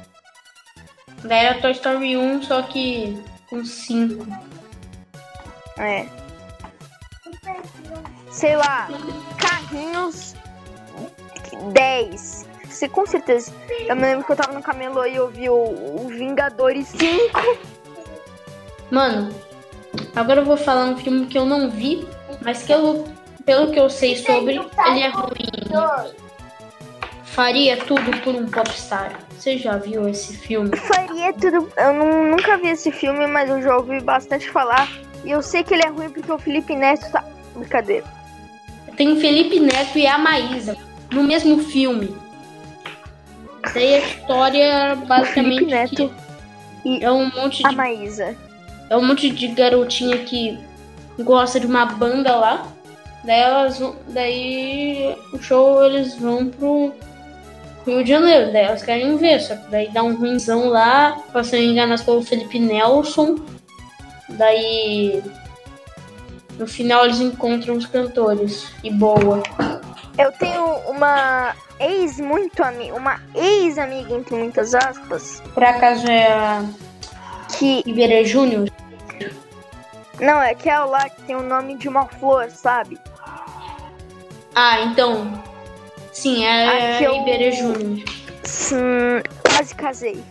Daí 1.23 1.45
era 1.45 1.61
Toy 1.61 1.71
Story 1.71 2.17
1, 2.17 2.43
só 2.43 2.61
que 2.63 3.21
com 3.49 3.63
5. 3.63 4.25
É. 5.77 6.20
Sei 8.31 8.55
lá, 8.55 8.87
carrinhos 9.37 10.33
10. 11.73 12.47
Você 12.69 12.87
com 12.87 13.05
certeza. 13.05 13.51
Eu 13.87 13.95
me 13.95 14.01
lembro 14.03 14.25
que 14.25 14.31
eu 14.31 14.35
tava 14.35 14.53
no 14.53 14.63
camelô 14.63 15.05
e 15.05 15.15
eu 15.15 15.27
vi 15.27 15.49
o, 15.49 15.53
o 15.53 16.07
Vingadores 16.07 16.87
5. 16.87 17.57
Mano, 18.89 19.33
agora 20.15 20.41
eu 20.41 20.45
vou 20.45 20.57
falar 20.57 20.85
um 20.85 20.97
filme 20.97 21.25
que 21.27 21.37
eu 21.37 21.45
não 21.45 21.69
vi, 21.69 22.07
mas 22.41 22.63
que 22.63 22.71
eu, 22.71 23.07
pelo 23.45 23.71
que 23.71 23.79
eu 23.79 23.89
sei 23.89 24.15
sobre, 24.15 24.55
ele 24.55 24.99
é 25.01 25.09
ruim. 25.09 26.11
Faria 27.25 27.77
tudo 27.77 28.17
por 28.23 28.35
um 28.35 28.45
popstar. 28.49 29.19
Você 29.37 29.57
já 29.57 29.77
viu 29.77 30.07
esse 30.07 30.35
filme? 30.37 30.75
Faria 30.75 31.31
tudo. 31.33 31.71
Eu 31.77 31.93
nu- 31.93 32.31
nunca 32.31 32.57
vi 32.57 32.67
esse 32.69 32.91
filme, 32.91 33.25
mas 33.27 33.49
eu 33.49 33.61
já 33.61 33.77
ouvi 33.77 34.01
bastante 34.01 34.49
falar. 34.49 34.89
E 35.23 35.31
eu 35.31 35.41
sei 35.41 35.63
que 35.63 35.73
ele 35.73 35.83
é 35.85 35.89
ruim 35.89 36.09
porque 36.09 36.31
o 36.31 36.37
Felipe 36.37 36.75
Neto 36.75 37.09
tá. 37.11 37.23
Brincadeira. 37.55 38.05
Tem 39.01 39.13
o 39.13 39.19
Felipe 39.19 39.59
Neto 39.59 39.97
e 39.97 40.05
a 40.05 40.15
Maísa 40.19 40.77
no 41.11 41.23
mesmo 41.23 41.57
filme. 41.57 42.15
Daí 43.73 43.95
a 43.95 43.97
história 43.97 44.95
basicamente 45.07 45.55
Felipe 45.55 45.71
Neto 45.71 46.13
que 46.83 46.87
e 46.87 47.03
é 47.03 47.11
um 47.11 47.27
monte 47.31 47.65
A 47.65 47.69
de 47.69 47.75
Maísa. 47.75 48.37
É 48.91 48.95
um 48.95 49.03
monte 49.03 49.31
de 49.31 49.47
garotinha 49.47 50.19
que 50.19 50.55
gosta 51.17 51.59
de 51.59 51.65
uma 51.65 51.83
banda 51.83 52.35
lá. 52.35 52.67
Daí 53.23 53.39
elas 53.39 53.79
vão. 53.79 53.95
Daí 54.09 55.17
o 55.33 55.41
show 55.41 55.83
eles 55.83 56.13
vão 56.19 56.45
pro 56.45 56.93
Rio 57.87 58.03
de 58.03 58.09
Janeiro. 58.11 58.53
Daí 58.53 58.65
elas 58.65 58.83
querem 58.83 59.17
ver. 59.17 59.41
Só 59.41 59.55
que 59.55 59.71
daí 59.71 59.89
dá 59.89 60.03
um 60.03 60.13
ruimzão 60.13 60.69
lá. 60.69 61.17
Passam 61.33 61.57
enganadas 61.57 62.05
pelo 62.05 62.21
Felipe 62.21 62.59
Nelson. 62.59 63.39
Daí 64.29 65.23
no 66.57 66.67
final 66.67 67.05
eles 67.05 67.19
encontram 67.19 67.75
os 67.75 67.85
cantores. 67.85 68.67
E 68.83 68.91
boa. 68.91 69.41
Eu 70.17 70.31
tenho 70.33 70.63
uma 70.89 71.55
ex 71.79 72.19
muito 72.19 72.61
amiga, 72.63 72.93
uma 72.95 73.19
ex-amiga 73.33 74.13
entre 74.13 74.35
muitas 74.35 74.75
aspas, 74.75 75.41
Por 75.53 75.63
acaso 75.63 76.05
é 76.09 76.31
a 76.31 76.65
que 77.57 77.81
Iberê 77.85 78.23
Júnior? 78.25 78.69
não 80.19 80.39
é 80.41 80.51
aquela 80.51 80.85
lá 80.85 81.09
que 81.09 81.21
tem 81.23 81.35
o 81.35 81.41
nome 81.41 81.75
de 81.77 81.87
uma 81.89 82.05
flor, 82.05 82.49
sabe? 82.51 82.99
Ah, 84.53 84.81
então. 84.81 85.41
Sim, 86.11 86.45
é 86.45 86.67
a 86.97 87.01
eu- 87.01 87.15
Iberê 87.21 87.51
Júnior. 87.53 88.03
Hum, 88.73 89.21
quase 89.43 89.73
casei. 89.75 90.23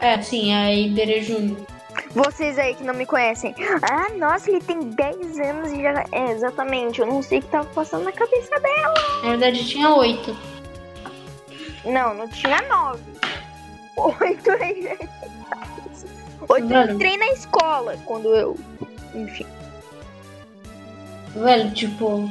É, 0.00 0.20
sim, 0.20 0.52
é 0.52 0.56
a 0.66 0.72
Iberê 0.74 1.22
Júnior. 1.22 1.58
Vocês 2.10 2.58
aí 2.58 2.74
que 2.74 2.84
não 2.84 2.94
me 2.94 3.06
conhecem. 3.06 3.54
Ah, 3.82 4.08
nossa, 4.16 4.50
ele 4.50 4.60
tem 4.60 4.80
10 4.80 5.38
anos 5.38 5.72
e 5.72 5.82
já. 5.82 6.04
É, 6.12 6.30
exatamente. 6.30 7.00
Eu 7.00 7.06
não 7.06 7.22
sei 7.22 7.38
o 7.38 7.42
que 7.42 7.48
tava 7.48 7.68
passando 7.70 8.04
na 8.04 8.12
cabeça 8.12 8.58
dela. 8.60 8.94
Na 9.22 9.30
verdade 9.30 9.66
tinha 9.66 9.94
oito. 9.94 10.36
Não, 11.84 12.14
não 12.14 12.28
tinha 12.28 12.62
9. 12.62 13.02
8 13.96 14.50
aí 14.50 14.82
já 14.82 14.96
tinha. 14.96 15.34
8 16.48 16.72
eu 16.72 16.94
entrei 16.94 17.16
na 17.16 17.28
escola 17.28 17.96
quando 18.04 18.34
eu. 18.34 18.56
Enfim. 19.14 19.46
Velho, 21.34 21.70
tipo. 21.72 22.30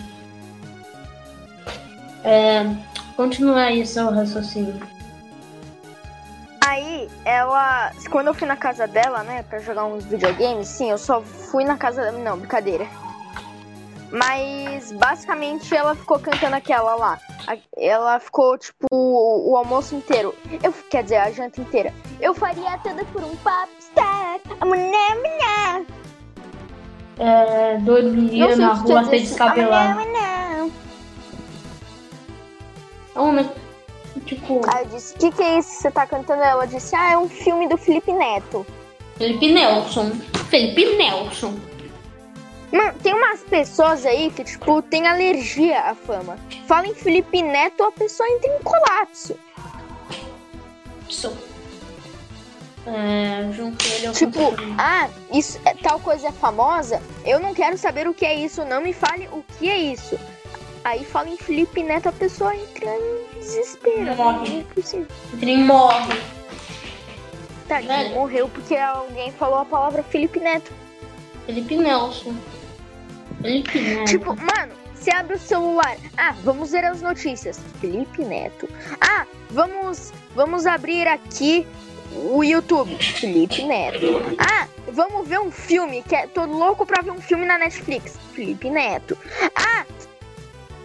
É. 2.24 2.64
Continua 3.16 3.64
aí 3.64 3.86
seu 3.86 4.10
raciocínio. 4.10 4.93
Aí, 6.66 7.10
ela. 7.26 7.92
Quando 8.10 8.28
eu 8.28 8.34
fui 8.34 8.48
na 8.48 8.56
casa 8.56 8.88
dela, 8.88 9.24
né, 9.24 9.44
pra 9.44 9.60
jogar 9.60 9.86
uns 9.86 10.06
videogames, 10.06 10.68
sim, 10.68 10.90
eu 10.90 10.98
só 10.98 11.22
fui 11.22 11.64
na 11.64 11.78
casa 11.78 12.02
dela. 12.02 12.18
Não, 12.20 12.38
brincadeira. 12.38 12.88
Mas, 14.12 14.92
basicamente, 14.92 15.76
ela 15.76 15.96
ficou 15.96 16.20
cantando 16.20 16.56
aquela 16.56 16.96
lá. 16.96 17.20
Ela 17.76 18.20
ficou, 18.20 18.58
tipo, 18.58 18.88
o, 18.92 19.58
almoço 19.58 19.96
inteiro. 19.96 20.36
Eu, 20.62 20.72
quer 20.90 21.04
dizer, 21.04 21.18
a 21.18 21.32
janta 21.32 21.60
inteira. 21.60 21.92
Eu 22.22 22.34
faria 22.36 22.78
tudo 22.78 23.04
por 23.08 23.24
um 23.24 23.36
popstar. 23.38 24.40
A 24.62 24.66
mulher, 24.66 25.16
mulher. 25.16 25.86
É, 27.18 27.78
Não 27.80 28.48
sei 28.48 28.56
na 28.56 28.74
rua 28.74 29.02
mulher, 29.02 29.96
mulher. 29.96 30.70
É 33.16 33.20
um, 33.20 33.32
né? 33.32 33.50
Tipo, 34.36 34.62
Aí 34.74 34.84
eu 34.84 34.90
disse, 34.90 35.16
o 35.16 35.18
que, 35.18 35.32
que 35.32 35.42
é 35.44 35.60
isso 35.60 35.70
que 35.70 35.76
você 35.76 35.92
tá 35.92 36.06
cantando? 36.08 36.42
Ela 36.42 36.66
disse, 36.66 36.96
ah, 36.96 37.12
é 37.12 37.18
um 37.18 37.30
filme 37.30 37.68
do 37.68 37.78
Felipe 37.78 38.12
Neto. 38.12 38.66
Felipe 39.18 39.52
Nelson. 39.52 40.12
Felipe 40.50 40.86
Nelson. 40.96 41.56
Mano, 42.72 42.94
tem 43.04 43.14
umas 43.14 43.42
pessoas 43.42 44.04
aí 44.06 44.32
que, 44.32 44.44
tipo, 44.44 44.82
tem 44.82 45.06
alergia 45.08 45.80
à 45.82 45.94
fama. 45.94 46.38
Fala 46.68 46.88
em 46.88 46.96
Felipe 46.96 47.42
Neto, 47.42 47.84
a 47.84 47.92
pessoa 47.92 48.28
entra 48.30 48.50
em 48.50 48.64
colapso. 48.64 49.36
É, 52.86 53.50
Tipo, 54.14 54.40
ah, 54.78 55.08
isso, 55.32 55.58
é- 55.64 55.74
tal 55.76 56.00
coisa 56.00 56.28
é 56.28 56.32
famosa, 56.34 57.02
eu 57.24 57.40
não 57.40 57.54
quero 57.54 57.78
saber 57.78 58.08
o 58.08 58.14
que 58.14 58.26
é 58.26 58.34
isso, 58.36 58.66
não 58.66 58.82
me 58.82 58.92
fale 58.92 59.30
o 59.32 59.44
que 59.58 59.70
é 59.70 59.78
isso. 59.78 60.20
Aí 60.84 61.06
fala 61.06 61.30
em 61.30 61.38
Felipe 61.38 61.82
Neto, 61.82 62.10
a 62.10 62.12
pessoa 62.12 62.54
entra 62.54 62.86
em 62.94 63.33
desespero. 63.44 64.16
Morre. 64.16 64.66
Não 65.42 65.50
é 65.50 65.58
morre. 65.58 66.22
Tadinho, 67.68 67.94
Velho. 67.94 68.16
morreu 68.16 68.50
porque 68.50 68.76
alguém 68.76 69.32
falou 69.34 69.60
a 69.60 69.66
palavra 69.66 70.04
Felipe 70.04 70.40
Neto. 70.40 70.72
Felipe 71.46 71.76
Nelson. 71.76 72.36
Felipe 73.42 73.80
Neto. 73.80 74.06
Tipo, 74.06 74.36
mano, 74.36 74.74
você 74.94 75.12
abre 75.12 75.36
o 75.36 75.40
celular. 75.40 75.98
Ah, 76.18 76.36
vamos 76.44 76.72
ver 76.72 76.86
as 76.86 77.02
notícias. 77.02 77.60
Felipe 77.80 78.24
Neto. 78.24 78.70
Ah, 79.02 79.26
vamos, 79.50 80.14
vamos 80.36 80.66
abrir 80.66 81.08
aqui 81.08 81.66
o 82.12 82.44
YouTube. 82.44 82.96
Felipe 82.98 83.64
Neto. 83.64 84.22
Ah, 84.38 84.68
vamos 84.92 85.28
ver 85.28 85.40
um 85.40 85.52
filme, 85.52 86.04
que 86.04 86.16
é 86.16 86.28
tô 86.28 86.46
louco 86.46 86.86
pra 86.86 87.02
ver 87.02 87.12
um 87.12 87.22
filme 87.22 87.46
na 87.46 87.58
Netflix. 87.58 88.18
Felipe 88.34 88.70
Neto. 88.70 89.18
Ah, 89.56 89.86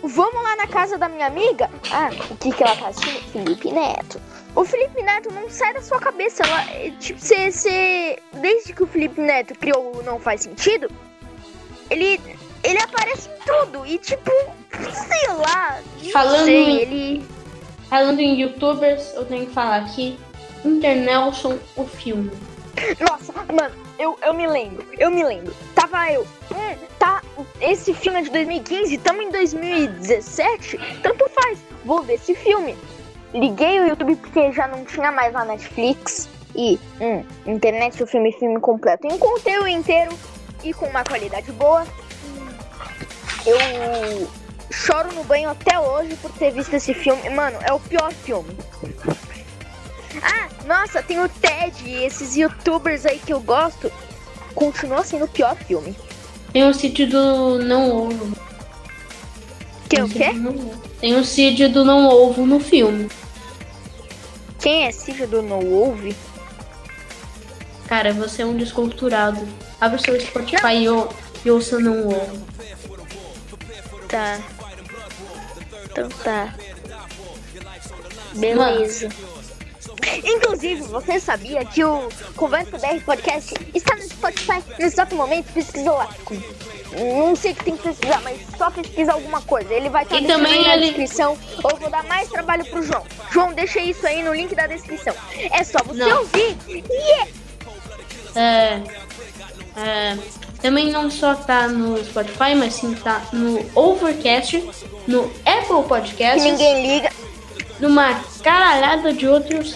vamos 0.09 0.43
lá 0.43 0.57
na 0.57 0.67
casa 0.67 0.99
da 0.99 1.09
minha 1.09 1.27
amiga. 1.27 1.71
Ah, 1.91 2.11
o 2.31 2.37
que 2.37 2.53
que 2.53 2.63
ela 2.63 2.75
tá 2.77 2.89
assistindo? 2.89 3.31
Felipe 3.33 3.71
Neto. 3.71 4.21
O 4.55 4.65
Felipe 4.65 5.03
Neto 5.03 5.33
não 5.33 5.49
sai 5.51 5.73
da 5.75 5.83
sua 5.83 6.01
cabeça. 6.01 6.43
Ela, 6.43 6.61
é, 6.73 6.91
tipo, 6.99 7.21
você, 7.21 7.51
você, 7.51 8.19
desde 8.35 8.73
que 8.73 8.83
o 8.83 8.87
Felipe 8.87 9.21
Neto 9.21 9.55
criou 9.55 9.97
o 9.99 10.03
Não 10.03 10.19
Faz 10.19 10.41
Sentido, 10.43 10.91
ele, 11.91 12.21
ele 12.65 12.79
aparece 12.81 13.29
em 13.29 13.39
tudo. 13.45 13.87
E 13.87 13.99
tipo, 13.99 14.31
sei 14.73 15.29
lá, 15.35 15.81
Falando 16.13 16.45
sei, 16.45 16.57
em- 16.65 16.77
ele... 16.79 17.27
Falando 17.89 18.21
em 18.21 18.41
youtubers, 18.41 19.15
eu 19.15 19.25
tenho 19.25 19.47
que 19.47 19.53
falar 19.53 19.77
aqui. 19.77 20.19
Internelson, 20.65 21.59
o 21.77 21.85
filme. 21.87 22.31
Nossa, 23.01 23.33
mano, 23.53 23.75
eu, 23.99 24.17
eu 24.23 24.33
me 24.33 24.47
lembro, 24.47 24.87
eu 24.99 25.11
me 25.11 25.25
lembro. 25.25 25.53
Tava 25.75 26.11
eu, 26.13 26.23
hum, 26.23 26.87
tá, 26.99 27.23
esse 27.61 27.93
filme 27.93 28.21
é 28.21 28.23
de 28.23 28.31
2015, 28.31 28.99
tamo 28.99 29.23
em 29.23 29.31
2017, 29.31 30.79
tanto 31.03 31.29
faz, 31.31 31.59
vou 31.85 32.03
ver 32.03 32.15
esse 32.15 32.35
filme. 32.35 32.77
Liguei 33.35 33.81
o 33.81 33.89
YouTube 33.89 34.17
porque 34.17 34.53
já 34.53 34.67
não 34.67 34.85
tinha 34.85 35.13
mais 35.13 35.33
na 35.33 35.45
Netflix 35.45 36.29
e, 36.55 36.79
hum, 37.01 37.25
internet, 37.47 38.03
o 38.03 38.07
filme, 38.07 38.33
filme 38.33 38.61
completo. 38.61 39.07
Encontrei 39.07 39.59
o 39.59 39.69
inteiro 39.69 40.17
e 40.65 40.73
com 40.73 40.87
uma 40.87 41.05
qualidade 41.05 41.51
boa. 41.53 41.87
Eu 43.45 44.29
choro 44.71 45.13
no 45.13 45.25
banho 45.25 45.51
até 45.51 45.79
hoje 45.79 46.17
por 46.17 46.31
ter 46.33 46.53
visto 46.53 46.75
esse 46.75 46.95
filme. 46.95 47.29
Mano, 47.31 47.59
é 47.63 47.73
o 47.73 47.81
pior 47.81 48.13
filme. 48.13 48.57
Nossa, 50.69 51.03
tem 51.03 51.19
o 51.19 51.29
Ted 51.29 51.83
e 51.83 52.05
esses 52.05 52.37
youtubers 52.37 53.07
aí 53.07 53.19
que 53.19 53.33
eu 53.33 53.41
gosto. 53.41 53.91
Continua 54.55 55.03
sendo 55.03 55.25
o 55.25 55.29
pior 55.29 55.57
filme. 55.57 55.97
Tem 56.53 56.69
o 56.69 56.75
Cid 56.75 57.07
do 57.07 57.59
Não 57.61 57.91
Ovo. 57.91 58.37
Tem 59.89 60.03
o 60.03 60.09
quê? 60.09 60.33
Não 60.35 60.51
Ovo. 60.51 60.83
Tem 61.01 61.17
o 61.17 61.25
Cid 61.25 61.69
do 61.69 61.85
Não 61.85 62.07
Ovo 62.07 62.45
no 62.45 62.61
filme. 62.61 63.09
Quem 64.61 64.87
é 64.87 64.93
Cid 64.93 65.27
do 65.27 65.41
No 65.41 65.61
Wolf? 65.61 66.15
Cara, 67.89 68.13
você 68.13 68.43
é 68.43 68.47
um 68.47 68.57
desculturado. 68.57 69.41
Abre 69.81 69.97
o 69.99 70.03
seu 70.03 70.21
Spotify 70.21 70.87
ou- 70.89 71.09
e 71.45 71.51
ouça 71.51 71.79
Não 71.79 72.09
Ovo. 72.09 72.47
Tá. 74.09 74.39
Então 75.91 76.09
tá. 76.09 76.55
Beleza. 78.35 79.09
Inclusive, 80.29 80.83
você 80.83 81.19
sabia 81.19 81.65
que 81.65 81.83
o 81.83 82.09
Conversa 82.37 82.79
BR 82.79 83.01
Podcast 83.05 83.55
está 83.75 83.97
no 83.97 84.03
Spotify 84.03 84.63
nesse 84.79 84.83
exato 84.95 85.15
momento? 85.17 85.53
Pesquisa 85.53 85.91
lá. 85.93 86.09
Não 86.93 87.35
sei 87.37 87.53
o 87.53 87.55
que 87.55 87.65
tem 87.65 87.77
que 87.77 87.83
pesquisar, 87.83 88.21
mas 88.23 88.39
só 88.57 88.71
pesquisa 88.71 89.13
alguma 89.13 89.41
coisa. 89.43 89.73
Ele 89.73 89.89
vai 89.89 90.03
estar 90.05 90.21
E 90.21 90.27
também 90.27 90.63
na 90.67 90.75
ele- 90.77 90.87
descrição. 90.87 91.37
Ou 91.63 91.71
eu 91.71 91.77
vou 91.79 91.91
dar 91.91 92.03
mais 92.05 92.29
trabalho 92.29 92.65
pro 92.67 92.83
João. 92.83 93.05
João, 93.31 93.53
deixa 93.53 93.81
isso 93.81 94.07
aí 94.07 94.23
no 94.23 94.35
link 94.35 94.55
da 94.55 94.67
descrição. 94.67 95.15
É 95.51 95.65
só 95.65 95.79
você 95.85 96.05
Não. 96.05 96.19
ouvir. 96.21 96.57
E 96.69 97.29
É, 98.39 98.83
é, 99.77 100.19
também 100.61 100.91
não 100.91 101.11
só 101.11 101.35
tá 101.35 101.67
no 101.69 102.03
Spotify, 102.05 102.55
mas 102.57 102.75
sim 102.75 102.95
tá 102.95 103.23
no 103.33 103.65
Overcast, 103.75 104.57
no 105.07 105.25
Apple 105.47 105.83
que 105.83 105.89
Podcasts, 105.89 106.45
ninguém 106.45 106.87
liga. 106.87 107.11
numa 107.81 108.15
caralhada 108.43 109.13
de 109.13 109.27
outros. 109.27 109.75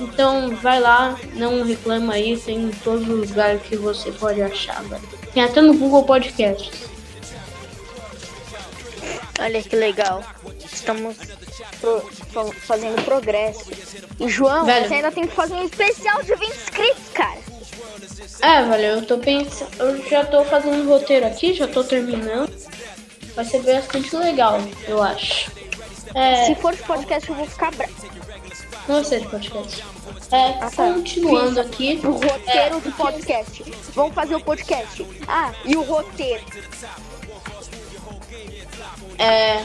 Então 0.00 0.54
vai 0.56 0.80
lá, 0.80 1.16
não 1.34 1.62
reclama 1.62 2.14
aí, 2.14 2.36
tem 2.38 2.56
em 2.64 2.70
todos 2.70 3.02
os 3.08 3.28
lugares 3.30 3.62
que 3.62 3.76
você 3.76 4.10
pode 4.12 4.40
achar, 4.42 4.82
velho. 4.84 5.02
Tem 5.34 5.42
até 5.44 5.60
no 5.60 5.74
Google 5.74 6.04
Podcasts. 6.04 6.88
Olha 9.38 9.62
que 9.62 9.74
legal. 9.76 10.22
Estamos 10.72 11.16
pro- 11.80 12.00
fa- 12.32 12.52
fazendo 12.66 13.02
progresso. 13.04 13.70
E 14.18 14.28
João, 14.28 14.64
Velho. 14.66 14.86
você 14.88 14.94
ainda 14.94 15.10
tem 15.10 15.26
que 15.26 15.34
fazer 15.34 15.54
um 15.54 15.64
especial 15.64 16.22
de 16.22 16.34
20 16.34 16.50
inscritos, 16.50 17.02
cara. 17.14 17.38
É, 18.42 18.62
velho, 18.64 18.84
eu 18.84 19.06
tô 19.06 19.18
pensando. 19.18 19.70
Eu 19.78 20.08
já 20.08 20.24
tô 20.24 20.44
fazendo 20.44 20.82
um 20.82 20.88
roteiro 20.88 21.26
aqui, 21.26 21.54
já 21.54 21.66
tô 21.66 21.82
terminando. 21.84 22.50
Vai 23.34 23.44
ser 23.44 23.62
bastante 23.62 24.14
legal, 24.16 24.58
eu 24.86 25.02
acho. 25.02 25.50
É, 26.14 26.46
Se 26.46 26.54
for 26.56 26.74
de 26.74 26.82
podcast, 26.82 27.28
eu 27.28 27.36
vou 27.36 27.46
ficar 27.46 27.70
bravo. 27.72 27.92
não 28.88 29.04
sei 29.04 29.20
de 29.20 29.28
podcast. 29.28 29.84
É, 30.30 30.50
Ah, 30.60 30.70
tá. 30.70 30.92
continuando 30.92 31.60
aqui. 31.60 32.00
O 32.04 32.10
roteiro 32.12 32.80
do 32.80 32.92
podcast. 32.92 33.64
Vamos 33.94 34.14
fazer 34.14 34.34
o 34.36 34.40
podcast. 34.40 35.06
Ah, 35.26 35.52
e 35.64 35.76
o 35.76 35.82
roteiro. 35.82 36.42
É, 39.18 39.64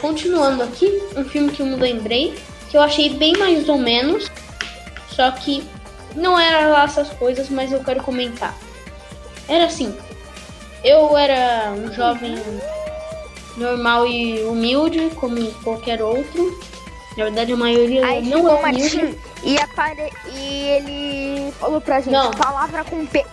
continuando 0.00 0.62
aqui, 0.62 1.02
um 1.16 1.24
filme 1.24 1.50
que 1.52 1.60
eu 1.62 1.66
me 1.66 1.76
lembrei, 1.76 2.38
que 2.70 2.76
eu 2.76 2.82
achei 2.82 3.10
bem 3.10 3.34
mais 3.38 3.68
ou 3.68 3.78
menos, 3.78 4.30
só 5.10 5.30
que 5.30 5.64
não 6.14 6.38
era 6.38 6.66
lá 6.68 6.84
essas 6.84 7.08
coisas, 7.10 7.48
mas 7.48 7.72
eu 7.72 7.82
quero 7.82 8.02
comentar. 8.02 8.56
Era 9.48 9.66
assim, 9.66 9.94
eu 10.82 11.16
era 11.16 11.72
um 11.72 11.92
jovem 11.92 12.34
normal 13.56 14.06
e 14.06 14.42
humilde, 14.44 15.10
como 15.16 15.50
qualquer 15.62 16.02
outro. 16.02 16.60
Na 17.16 17.24
verdade, 17.24 17.52
a 17.52 17.56
maioria 17.56 18.04
Aí 18.04 18.22
não 18.22 18.38
chegou 18.38 18.56
é. 18.56 18.62
Martim 18.62 19.18
e, 19.44 19.58
apare... 19.58 20.10
e 20.32 20.68
ele 20.68 21.52
falou 21.52 21.80
pra 21.80 22.00
gente 22.00 22.12
Não. 22.12 22.30
palavra 22.32 22.82
com 22.84 23.06
P. 23.06 23.24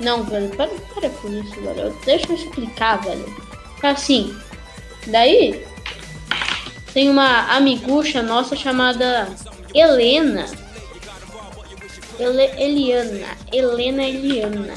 Não, 0.00 0.24
velho, 0.24 0.48
para, 0.56 0.70
para 0.94 1.10
com 1.10 1.28
isso, 1.28 1.60
velho. 1.60 1.94
Deixa 2.04 2.26
eu 2.30 2.36
explicar, 2.36 3.02
velho. 3.02 3.26
Assim, 3.82 4.34
daí 5.06 5.66
tem 6.94 7.10
uma 7.10 7.54
amigucha 7.54 8.22
nossa 8.22 8.56
chamada 8.56 9.28
Helena. 9.74 10.46
Ele, 12.18 12.42
Eliana. 12.62 13.26
Helena 13.52 14.02
Eliana. 14.02 14.74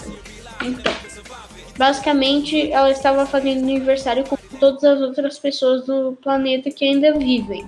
Então, 0.62 0.94
basicamente, 1.78 2.72
ela 2.72 2.92
estava 2.92 3.26
fazendo 3.26 3.60
aniversário 3.60 4.24
com 4.24 4.38
todas 4.60 4.84
as 4.84 5.02
outras 5.02 5.40
pessoas 5.40 5.86
do 5.86 6.18
planeta 6.22 6.70
que 6.72 6.86
ainda 6.86 7.18
vivem. 7.18 7.66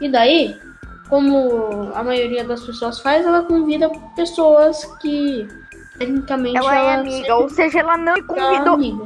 E 0.00 0.08
daí, 0.08 0.58
como 1.08 1.92
a 1.94 2.02
maioria 2.02 2.44
das 2.44 2.62
pessoas 2.62 2.98
faz, 3.00 3.24
ela 3.24 3.42
convida 3.44 3.90
pessoas 4.16 4.84
que 5.00 5.46
tecnicamente 5.98 6.56
Ela 6.56 6.74
é 6.74 6.78
ela 6.78 6.94
amiga, 6.94 7.16
sempre 7.16 7.32
ou 7.32 7.48
seja, 7.50 7.80
ela 7.80 7.96
não 7.96 8.14
é 8.14 8.22
convidou. 8.22 8.74
amiga. 8.74 9.04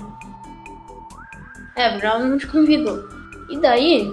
É, 1.77 1.99
ela 2.07 2.19
não 2.21 2.39
te 2.39 2.47
convidou. 2.47 3.09
E 3.51 3.59
daí, 3.59 4.11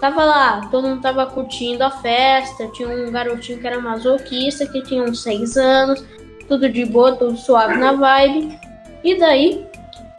tava 0.00 0.24
lá, 0.24 0.60
todo 0.70 0.88
mundo 0.88 1.00
tava 1.02 1.26
curtindo 1.26 1.82
a 1.82 1.90
festa, 1.90 2.68
tinha 2.68 2.88
um 2.88 3.10
garotinho 3.10 3.60
que 3.60 3.66
era 3.66 3.80
masoquista, 3.80 4.66
que 4.66 4.82
tinha 4.82 5.02
uns 5.02 5.22
6 5.22 5.56
anos, 5.56 6.04
tudo 6.48 6.68
de 6.68 6.84
boa, 6.84 7.16
tudo 7.16 7.36
suave 7.36 7.76
na 7.76 7.92
vibe. 7.92 8.58
E 9.02 9.18
daí, 9.18 9.66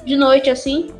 de 0.05 0.15
noite 0.15 0.49
assim, 0.49 0.91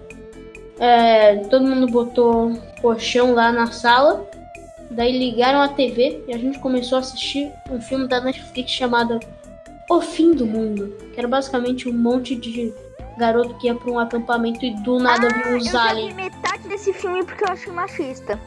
é, 0.79 1.37
todo 1.49 1.65
mundo 1.65 1.87
botou 1.87 2.53
colchão 2.81 3.33
lá 3.33 3.51
na 3.51 3.67
sala. 3.67 4.26
Daí 4.89 5.17
ligaram 5.17 5.62
a 5.62 5.67
TV 5.69 6.23
e 6.28 6.34
a 6.34 6.38
gente 6.38 6.60
começou 6.60 6.97
a 6.97 7.02
assistir 7.02 7.52
um 7.69 7.82
filme 7.82 8.08
da 8.08 8.21
Netflix 8.21 8.71
chamado 8.71 9.19
O 9.89 10.02
Fim 10.02 10.34
do 10.34 10.45
Mundo, 10.45 10.95
que 11.13 11.19
era 11.19 11.28
basicamente 11.28 11.89
um 11.89 11.93
monte 11.93 12.36
de 12.36 12.73
garoto 13.17 13.56
que 13.58 13.67
ia 13.67 13.76
pra 13.76 13.91
um 13.91 14.00
acampamento 14.00 14.63
e 14.63 14.71
do 14.84 14.97
nada 15.00 15.28
viu 15.30 15.43
Ah, 15.45 15.50
Eu 15.52 15.58
uns 15.58 15.69
vi 15.71 15.76
aliens. 15.78 16.13
metade 16.15 16.67
desse 16.69 16.93
filme 16.93 17.23
porque 17.26 17.43
eu 17.43 17.50
acho 17.50 17.71
machista. 17.73 18.39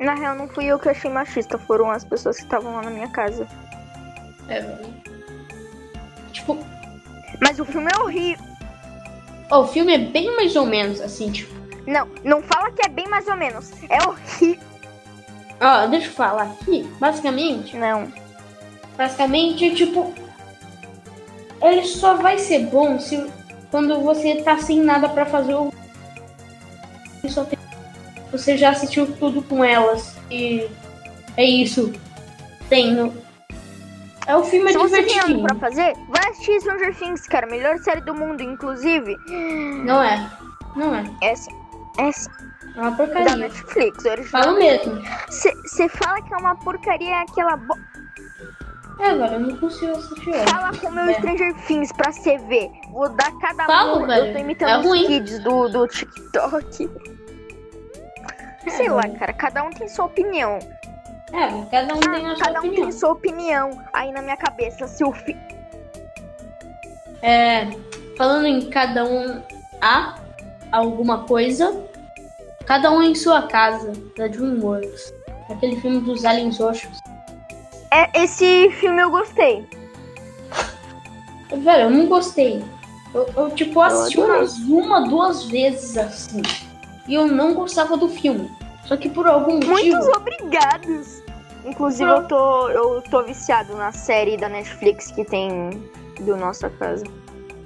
Na 0.00 0.14
real, 0.14 0.34
não 0.36 0.48
fui 0.48 0.64
eu 0.66 0.78
que 0.78 0.88
achei 0.88 1.10
machista, 1.10 1.56
foram 1.58 1.90
as 1.90 2.04
pessoas 2.04 2.36
que 2.36 2.42
estavam 2.42 2.74
lá 2.74 2.82
na 2.82 2.90
minha 2.90 3.08
casa. 3.08 3.46
É, 4.48 4.60
velho. 4.60 4.94
Tipo, 6.32 6.58
Mas 7.40 7.58
o 7.60 7.64
filme 7.64 7.88
é 7.96 8.00
horrível. 8.02 8.44
ó, 9.50 9.60
o 9.62 9.68
filme 9.68 9.94
é 9.94 9.98
bem 9.98 10.34
mais 10.36 10.56
ou 10.56 10.66
menos 10.66 11.00
assim, 11.00 11.30
tipo. 11.30 11.61
Não, 11.86 12.08
não 12.24 12.42
fala 12.42 12.70
que 12.70 12.86
é 12.86 12.88
bem 12.88 13.08
mais 13.08 13.26
ou 13.26 13.36
menos. 13.36 13.70
É 13.88 13.98
horrível. 14.06 14.72
Ó, 15.60 15.86
deixa 15.86 16.08
eu 16.08 16.12
falar 16.12 16.44
aqui. 16.44 16.82
Basicamente, 16.98 17.76
Não. 17.76 18.12
basicamente, 18.96 19.74
tipo. 19.74 20.12
Ele 21.60 21.84
só 21.84 22.14
vai 22.14 22.38
ser 22.38 22.66
bom 22.66 22.98
se 22.98 23.24
quando 23.70 24.00
você 24.00 24.42
tá 24.42 24.58
sem 24.58 24.80
nada 24.80 25.08
pra 25.08 25.24
fazer. 25.24 25.54
Só 27.28 27.44
tem... 27.44 27.58
Você 28.32 28.56
já 28.56 28.70
assistiu 28.70 29.06
tudo 29.16 29.40
com 29.42 29.64
elas. 29.64 30.16
E 30.28 30.68
é 31.36 31.44
isso. 31.44 31.92
Tem 32.68 32.92
no. 32.92 33.14
É 34.26 34.36
o 34.36 34.44
filme 34.44 34.70
é 34.70 34.72
Se 34.72 34.78
você 34.78 35.02
tem 35.02 35.20
algo 35.20 35.42
pra 35.42 35.54
fazer, 35.56 35.94
vai 36.08 36.30
assistir 36.30 36.60
Stranger 36.60 36.96
Things, 36.96 37.26
cara. 37.26 37.46
Melhor 37.46 37.78
série 37.78 38.00
do 38.00 38.14
mundo, 38.14 38.42
inclusive. 38.42 39.16
Não 39.84 40.02
é. 40.02 40.30
Não 40.74 40.94
é. 40.94 41.04
Essa. 41.20 41.61
Essa. 41.98 42.30
É 42.74 42.80
uma 42.80 42.90
Da 42.90 42.96
porcaria. 42.96 43.36
Netflix, 43.36 44.04
original. 44.04 44.42
Falo 44.44 44.58
mesmo. 44.58 45.02
Você 45.28 45.88
fala 45.88 46.22
que 46.22 46.32
é 46.34 46.36
uma 46.38 46.54
porcaria 46.56 47.20
aquela. 47.20 47.56
Bo... 47.56 47.74
É, 48.98 49.14
velho, 49.14 49.34
eu 49.34 49.40
não 49.40 49.56
consigo 49.56 49.92
assistir. 49.92 50.32
Fala 50.48 50.70
com 50.76 50.86
o 50.88 50.92
meu 50.92 51.04
É. 51.04 51.14
Stranger 51.14 51.54
Things 51.66 51.92
pra 51.92 52.12
você 52.12 52.38
ver. 52.38 52.70
Vou 52.90 53.08
dar 53.10 53.32
cada 53.40 53.64
Falo, 53.66 54.02
um. 54.02 54.06
velho. 54.06 54.26
Eu 54.26 54.32
tô 54.32 54.38
É 54.38 54.40
imitando 54.40 54.80
os 54.80 54.86
ruim. 54.86 55.06
kids 55.06 55.38
do, 55.40 55.68
do 55.68 55.86
TikTok. 55.88 56.90
Sei 58.68 58.88
lá, 58.88 59.02
cara. 59.18 59.32
Cada 59.32 59.62
um 59.64 59.70
tem 59.70 59.88
sua 59.88 60.04
opinião. 60.06 60.58
É, 61.32 61.48
cada 61.70 61.94
um 61.94 62.00
tem 62.00 62.26
a 62.26 62.36
sua 62.36 62.44
Cada 62.44 62.60
um 62.60 62.66
opinião. 62.66 62.82
tem 62.84 62.92
sua 62.92 63.10
opinião. 63.12 63.82
Aí 63.92 64.12
na 64.12 64.22
minha 64.22 64.36
cabeça, 64.36 64.86
se 64.86 65.02
o 65.04 65.12
fi... 65.12 65.36
É, 67.22 67.68
falando 68.16 68.46
em 68.46 68.68
cada 68.70 69.04
um 69.04 69.42
a 69.80 70.14
alguma 70.72 71.24
coisa, 71.24 71.84
cada 72.66 72.90
um 72.90 73.02
em 73.02 73.14
sua 73.14 73.42
casa, 73.42 73.92
da 74.16 74.26
DreamWorks. 74.26 75.14
Aquele 75.50 75.80
filme 75.80 76.00
dos 76.00 76.24
aliens 76.24 76.58
roxos. 76.58 76.98
é, 77.92 78.22
esse 78.22 78.70
filme 78.80 79.02
eu 79.02 79.10
gostei. 79.10 79.66
Velho, 81.50 81.82
eu 81.82 81.90
não 81.90 82.06
gostei. 82.06 82.64
Eu, 83.14 83.28
eu, 83.36 83.50
tipo, 83.50 83.80
assisti 83.80 84.18
umas 84.18 84.58
uma, 84.60 85.00
duas 85.06 85.44
vezes 85.44 85.98
assim. 85.98 86.40
E 87.06 87.14
eu 87.14 87.26
não 87.26 87.52
gostava 87.52 87.96
do 87.96 88.08
filme. 88.08 88.50
Só 88.86 88.96
que 88.96 89.10
por 89.10 89.26
algum 89.26 89.54
motivo. 89.54 89.70
Muitos 89.70 90.08
obrigados. 90.16 91.22
Inclusive, 91.64 92.10
eu 92.10 92.26
tô, 92.26 92.68
eu 92.70 93.02
tô 93.02 93.22
viciado 93.22 93.76
na 93.76 93.92
série 93.92 94.36
da 94.36 94.48
Netflix 94.48 95.12
que 95.12 95.24
tem 95.24 95.70
do 96.20 96.36
Nossa 96.36 96.70
Casa. 96.70 97.04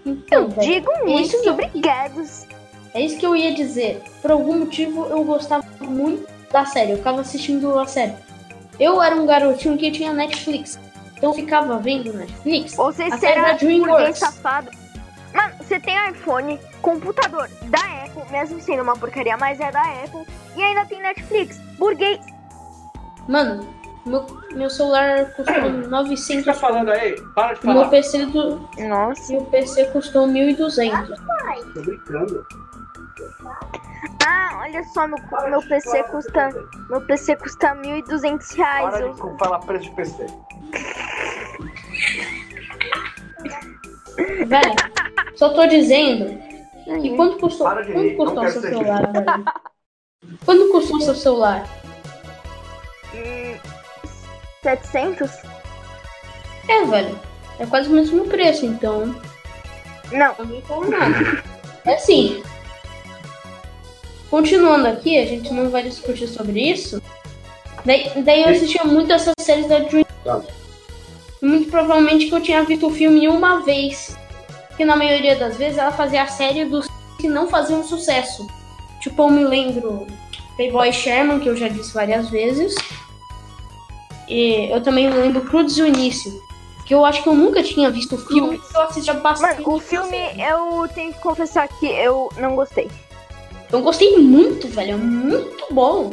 Então, 0.04 0.42
Eu 0.42 0.48
velho, 0.48 0.68
digo 0.68 0.90
muitos 1.04 1.46
obrigados. 1.46 2.45
É 2.96 3.00
isso 3.02 3.18
que 3.18 3.26
eu 3.26 3.36
ia 3.36 3.52
dizer. 3.54 4.02
Por 4.22 4.30
algum 4.30 4.60
motivo 4.60 5.06
eu 5.10 5.22
gostava 5.22 5.62
muito 5.80 6.26
da 6.50 6.64
série. 6.64 6.92
Eu 6.92 6.96
ficava 6.96 7.20
assistindo 7.20 7.78
a 7.78 7.86
série. 7.86 8.14
Eu 8.80 9.02
era 9.02 9.14
um 9.14 9.26
garotinho 9.26 9.76
que 9.76 9.90
tinha 9.90 10.14
Netflix. 10.14 10.78
Então 11.14 11.30
eu 11.30 11.34
ficava 11.34 11.78
vendo 11.78 12.12
Netflix. 12.14 12.74
Você 12.74 13.02
A 13.04 13.18
série 13.18 13.34
será 13.34 13.42
da 13.42 13.52
burguês 13.58 13.82
DreamWorks. 13.82 14.18
safado. 14.18 14.70
Mano, 15.34 15.52
você 15.58 15.78
tem 15.78 15.94
iPhone, 16.10 16.58
computador 16.80 17.50
da 17.64 17.78
Apple, 18.04 18.22
mesmo 18.32 18.58
sendo 18.62 18.82
uma 18.82 18.96
porcaria, 18.96 19.36
mas 19.36 19.60
é 19.60 19.70
da 19.70 19.82
Apple. 19.82 20.26
E 20.56 20.62
ainda 20.62 20.86
tem 20.86 21.02
Netflix. 21.02 21.58
Burguês. 21.78 22.18
Mano, 23.28 23.68
meu, 24.06 24.24
meu 24.52 24.70
celular 24.70 25.26
custou 25.34 25.54
O 25.66 25.72
que 26.08 26.16
você 26.16 26.42
tá 26.42 26.52
900. 26.52 26.58
falando 26.58 26.90
aí? 26.90 27.14
Para 27.34 27.52
de 27.54 27.60
O 27.62 27.66
meu 27.66 27.74
falar. 27.76 27.88
PC 27.90 28.24
do, 28.26 28.68
Nossa. 28.88 29.34
e 29.34 29.36
o 29.36 29.44
PC 29.44 29.84
custou 29.86 30.26
1.200. 30.26 31.08
Tô 31.74 31.80
brincando. 31.82 32.46
Ah, 34.26 34.58
olha 34.60 34.82
só, 34.92 35.06
meu, 35.06 35.18
meu 35.48 35.62
PC 35.62 36.02
custa. 36.04 36.48
Meu 36.90 37.00
PC 37.06 37.36
custa 37.36 37.74
1.200 37.74 38.54
reais. 38.56 38.90
Para 38.90 39.00
Eu- 39.00 39.12
de 39.14 39.38
falar 39.38 39.58
preço 39.60 39.84
de 39.84 39.90
PC. 39.96 40.26
Velho, 44.46 44.74
só 45.36 45.50
tô 45.50 45.66
dizendo 45.66 46.38
que 46.84 47.16
quanto 47.16 47.38
custou, 47.38 47.66
quanto 47.66 47.82
rir, 47.92 48.16
custou 48.16 48.48
seu 48.48 48.60
celular, 48.60 49.12
velho? 49.12 49.44
Quanto 50.44 50.70
custou 50.72 50.96
o 50.96 51.00
seu 51.02 51.14
celular? 51.14 51.66
Hum, 53.14 53.56
700? 54.62 55.30
É, 56.68 56.84
velho. 56.84 57.18
É 57.58 57.66
quase 57.66 57.88
o 57.88 57.92
mesmo 57.92 58.26
preço, 58.26 58.66
então 58.66 59.06
Não. 60.12 60.34
não 60.38 60.90
nada. 60.90 61.42
É 61.84 61.94
assim. 61.94 62.42
Continuando 64.36 64.86
aqui, 64.86 65.18
a 65.18 65.24
gente 65.24 65.50
não 65.50 65.70
vai 65.70 65.82
discutir 65.82 66.28
sobre 66.28 66.60
isso. 66.60 67.02
Daí, 67.86 68.10
daí 68.22 68.42
eu 68.42 68.50
assistia 68.50 68.84
muito 68.84 69.10
essas 69.10 69.32
séries 69.40 69.66
da 69.66 69.78
Dream. 69.78 70.04
Tá. 70.22 70.42
Muito 71.40 71.70
provavelmente 71.70 72.26
que 72.26 72.34
eu 72.34 72.42
tinha 72.42 72.62
visto 72.62 72.86
o 72.86 72.90
filme 72.90 73.26
uma 73.28 73.62
vez. 73.62 74.14
Que 74.76 74.84
na 74.84 74.94
maioria 74.94 75.36
das 75.36 75.56
vezes 75.56 75.78
ela 75.78 75.90
fazia 75.90 76.22
a 76.22 76.26
série 76.26 76.66
dos 76.66 76.86
que 77.18 77.26
não 77.26 77.48
faziam 77.48 77.82
sucesso. 77.82 78.46
Tipo, 79.00 79.22
eu 79.22 79.30
me 79.30 79.42
lembro 79.42 80.06
Playboy 80.56 80.92
Sherman, 80.92 81.40
que 81.40 81.48
eu 81.48 81.56
já 81.56 81.68
disse 81.68 81.94
várias 81.94 82.28
vezes. 82.28 82.74
E 84.28 84.70
eu 84.70 84.82
também 84.82 85.08
me 85.08 85.16
lembro 85.16 85.46
Crudes 85.46 85.78
o 85.78 85.86
Início. 85.86 86.30
Que 86.84 86.92
eu 86.92 87.06
acho 87.06 87.22
que 87.22 87.28
eu 87.30 87.34
nunca 87.34 87.62
tinha 87.62 87.90
visto 87.90 88.16
o 88.16 88.18
filme. 88.18 88.60
Eu 88.74 88.82
assistia 88.82 89.14
bastante. 89.14 89.62
Mano, 89.62 89.76
o 89.76 89.80
filme, 89.80 90.18
eu 90.38 90.86
tenho 90.94 91.14
que 91.14 91.20
confessar 91.20 91.66
que 91.68 91.86
eu 91.86 92.30
não 92.36 92.54
gostei. 92.54 92.90
Eu 93.70 93.82
gostei 93.82 94.16
muito, 94.18 94.68
velho. 94.68 94.92
É 94.92 94.96
muito 94.96 95.66
bom. 95.72 96.12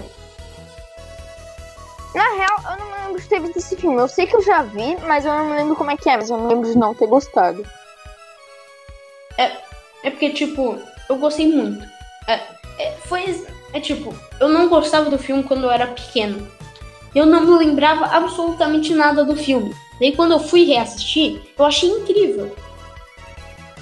Na 2.16 2.30
real, 2.30 2.58
eu 2.72 2.78
não 2.78 2.92
me 2.92 3.04
lembro 3.06 3.22
de 3.22 3.28
ter 3.28 3.42
visto 3.42 3.58
esse 3.58 3.76
filme. 3.76 3.98
Eu 3.98 4.08
sei 4.08 4.28
que 4.28 4.36
eu 4.36 4.42
já 4.42 4.62
vi, 4.62 4.96
mas 5.08 5.26
eu 5.26 5.34
não 5.34 5.46
me 5.46 5.56
lembro 5.56 5.76
como 5.76 5.92
é 5.92 5.98
que 5.98 6.10
é. 6.10 6.18
Mas 6.18 6.30
eu 6.30 6.38
não 6.38 6.48
lembro 6.48 6.72
de 6.72 6.78
não 6.78 6.94
ter 6.94 7.08
gostado. 7.08 7.66
É 10.04 10.10
porque, 10.10 10.32
tipo, 10.32 10.78
eu 11.10 11.16
gostei 11.16 11.48
muito. 11.48 11.88
É, 12.28 12.40
é, 12.78 12.92
foi. 13.06 13.48
É 13.72 13.80
tipo, 13.80 14.14
eu 14.40 14.50
não 14.50 14.68
gostava 14.68 15.10
do 15.10 15.18
filme 15.18 15.44
quando 15.44 15.64
eu 15.64 15.72
era 15.72 15.88
pequeno. 15.88 16.48
Eu 17.16 17.26
não 17.26 17.42
me 17.42 17.66
lembrava 17.66 18.06
absolutamente 18.06 18.94
nada 18.94 19.24
do 19.24 19.36
filme. 19.36 19.74
Daí 20.00 20.16
quando 20.16 20.34
eu 20.34 20.40
fui 20.40 20.66
reassistir, 20.66 21.42
eu 21.58 21.66
achei 21.66 21.90
incrível. 21.90 22.54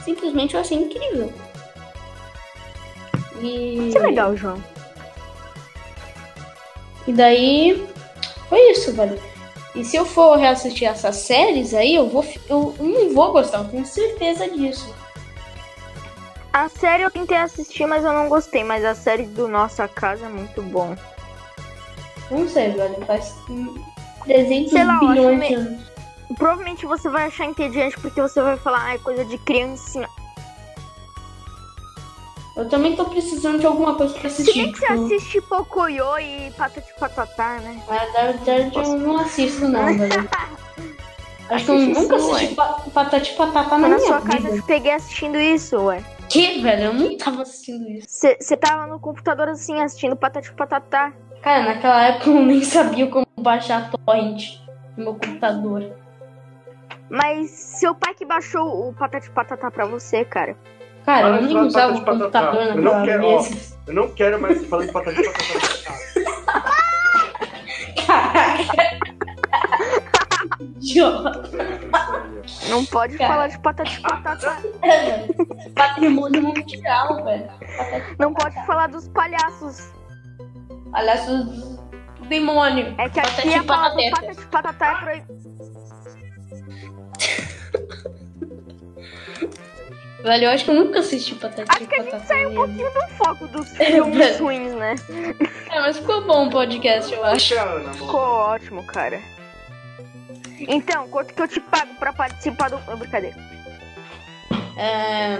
simplesmente 0.05 0.53
eu 0.53 0.61
achei 0.61 0.77
incrível. 0.77 1.33
E, 3.41 3.89
Que 3.91 3.99
legal, 3.99 4.35
João. 4.37 4.61
e 7.07 7.13
daí 7.13 7.87
foi 8.47 8.59
isso, 8.71 8.93
velho. 8.93 9.19
E 9.73 9.83
se 9.85 9.95
eu 9.95 10.05
for 10.05 10.37
reassistir 10.37 10.87
essas 10.87 11.15
séries 11.15 11.73
aí, 11.73 11.95
eu 11.95 12.07
vou 12.09 12.25
eu 12.49 12.75
não 12.79 13.13
vou 13.13 13.31
gostar, 13.31 13.59
eu 13.59 13.69
tenho 13.69 13.85
certeza 13.85 14.47
disso. 14.49 14.93
A 16.53 16.67
série 16.67 17.03
eu 17.03 17.11
tentei 17.11 17.37
assistir, 17.37 17.85
mas 17.85 18.03
eu 18.03 18.11
não 18.11 18.27
gostei. 18.27 18.63
Mas 18.63 18.83
a 18.83 18.93
série 18.93 19.23
do 19.23 19.47
Nossa 19.47 19.87
Casa 19.87 20.25
é 20.25 20.29
muito 20.29 20.61
bom. 20.61 20.95
Não 22.29 22.47
sei, 22.47 22.71
velho, 22.71 23.05
faz 23.05 23.33
hum, 23.49 23.81
300 24.25 24.71
Sei 24.71 24.83
lá, 24.83 24.99
bilhões 24.99 25.47
de 25.47 25.53
anos. 25.53 25.91
Provavelmente 26.37 26.85
você 26.85 27.09
vai 27.09 27.27
achar 27.27 27.45
entediante 27.45 27.97
porque 27.99 28.21
você 28.21 28.41
vai 28.41 28.57
falar, 28.57 28.85
ah, 28.85 28.93
é 28.95 28.97
coisa 28.97 29.23
de 29.23 29.37
criancinha. 29.37 30.09
Eu 32.55 32.67
também 32.67 32.95
tô 32.95 33.05
precisando 33.05 33.59
de 33.59 33.65
alguma 33.65 33.95
coisa 33.95 34.13
pra 34.13 34.29
Se 34.29 34.41
assistir. 34.41 34.63
bem 34.63 34.71
que 34.73 34.79
você 34.79 34.87
tipo, 34.87 35.05
assiste 35.05 35.41
Pocoyo 35.41 36.19
e 36.19 36.51
Patati 36.51 36.93
Patatá, 36.99 37.59
né? 37.61 37.81
Mas 37.87 38.13
na 38.13 38.21
verdade 38.23 38.75
eu 38.75 38.97
não 38.97 39.17
assisto 39.17 39.67
não, 39.67 39.85
velho. 39.97 40.29
Acho 41.49 41.65
que 41.65 41.71
eu 41.71 41.75
nunca 41.79 42.19
sim, 42.19 42.31
assisti 42.33 42.55
pa- 42.55 42.81
Patati 42.93 43.33
Patatá 43.35 43.77
na 43.77 43.87
na 43.89 43.95
minha 43.95 44.07
sua 44.07 44.19
vida. 44.19 44.31
casa 44.33 44.49
eu 44.49 44.55
te 44.55 44.67
peguei 44.67 44.91
assistindo 44.93 45.37
isso, 45.37 45.77
ué. 45.77 46.03
Que, 46.29 46.61
velho? 46.61 46.83
Eu 46.85 46.93
não 46.93 47.17
tava 47.17 47.41
assistindo 47.41 47.89
isso. 47.89 48.07
Você 48.09 48.57
tava 48.57 48.85
no 48.87 48.99
computador 48.99 49.47
assim, 49.49 49.79
assistindo 49.81 50.15
Patati 50.15 50.53
Patatá. 50.53 51.13
Cara, 51.41 51.63
naquela 51.63 52.03
época 52.05 52.29
eu 52.29 52.41
nem 52.45 52.63
sabia 52.63 53.07
como 53.07 53.25
baixar 53.39 53.89
torrent 53.91 54.59
no 54.97 55.03
meu 55.05 55.13
computador. 55.13 55.91
Mas 57.09 57.49
seu 57.49 57.93
pai 57.95 58.13
que 58.13 58.25
baixou 58.25 58.89
o 58.89 58.93
Patati 58.93 59.29
Patatá 59.31 59.69
pra 59.71 59.85
você, 59.85 60.23
cara. 60.23 60.55
Cara, 61.05 61.27
eu 61.27 61.41
nem 61.41 61.57
usava 61.57 61.93
o 61.93 62.01
Patati 62.01 62.19
computador 62.19 62.61
Eu 62.61 62.81
não 62.81 63.03
quero, 63.03 63.25
ó. 63.25 63.45
Eu 63.87 63.93
não 63.93 64.09
quero 64.09 64.41
mais 64.41 64.65
falar 64.67 64.85
de 64.85 64.91
patati 64.91 65.23
patatá. 65.23 65.91
Caraca. 68.05 69.01
Idiota. 70.59 71.49
Não 72.69 72.85
pode 72.85 73.17
Cara. 73.17 73.33
falar 73.33 73.47
de 73.47 73.59
Patati 73.59 74.01
Patatá. 74.01 74.57
Patrimônio 75.75 76.41
mundial, 76.41 77.23
velho. 77.23 77.49
Não 78.19 78.33
pode 78.33 78.65
falar 78.65 78.87
dos 78.87 79.07
palhaços. 79.09 79.91
Aliás, 80.93 81.27
o 81.29 82.25
demônio. 82.27 82.93
É 82.97 83.09
que 83.09 83.19
aqui 83.19 83.29
Patati 83.29 83.53
a 83.55 83.63
palavra. 83.63 84.01
Patati 84.11 84.45
Patatá 84.47 84.91
é 84.91 84.95
proibida. 84.95 85.50
Velho, 90.23 90.45
eu 90.45 90.49
acho 90.51 90.65
que 90.65 90.69
eu 90.69 90.75
nunca 90.75 90.99
assisti 90.99 91.33
Patati 91.35 91.69
Acho 91.69 91.87
que 91.87 91.95
a 91.95 91.97
gente 91.99 92.11
Patatá. 92.11 92.25
saiu 92.27 92.49
um 92.51 92.55
pouquinho 92.55 92.91
do 92.93 93.07
foco 93.15 93.47
dos 93.47 93.73
É, 93.79 93.85
filmes 93.85 94.39
ruins, 94.39 94.73
né? 94.73 94.95
É, 95.71 95.79
mas 95.79 95.97
ficou 95.97 96.23
bom 96.25 96.47
o 96.47 96.51
podcast, 96.51 97.11
eu 97.13 97.23
acho. 97.25 97.55
Ficou 97.93 98.19
ótimo, 98.19 98.85
cara. 98.85 99.19
Então, 100.59 101.07
quanto 101.07 101.33
que 101.33 101.41
eu 101.41 101.47
te 101.47 101.59
pago 101.59 101.93
pra 101.95 102.13
participar 102.13 102.69
do. 102.69 102.79
Oh, 102.87 102.95
brincadeira. 102.97 103.35
É... 104.77 105.39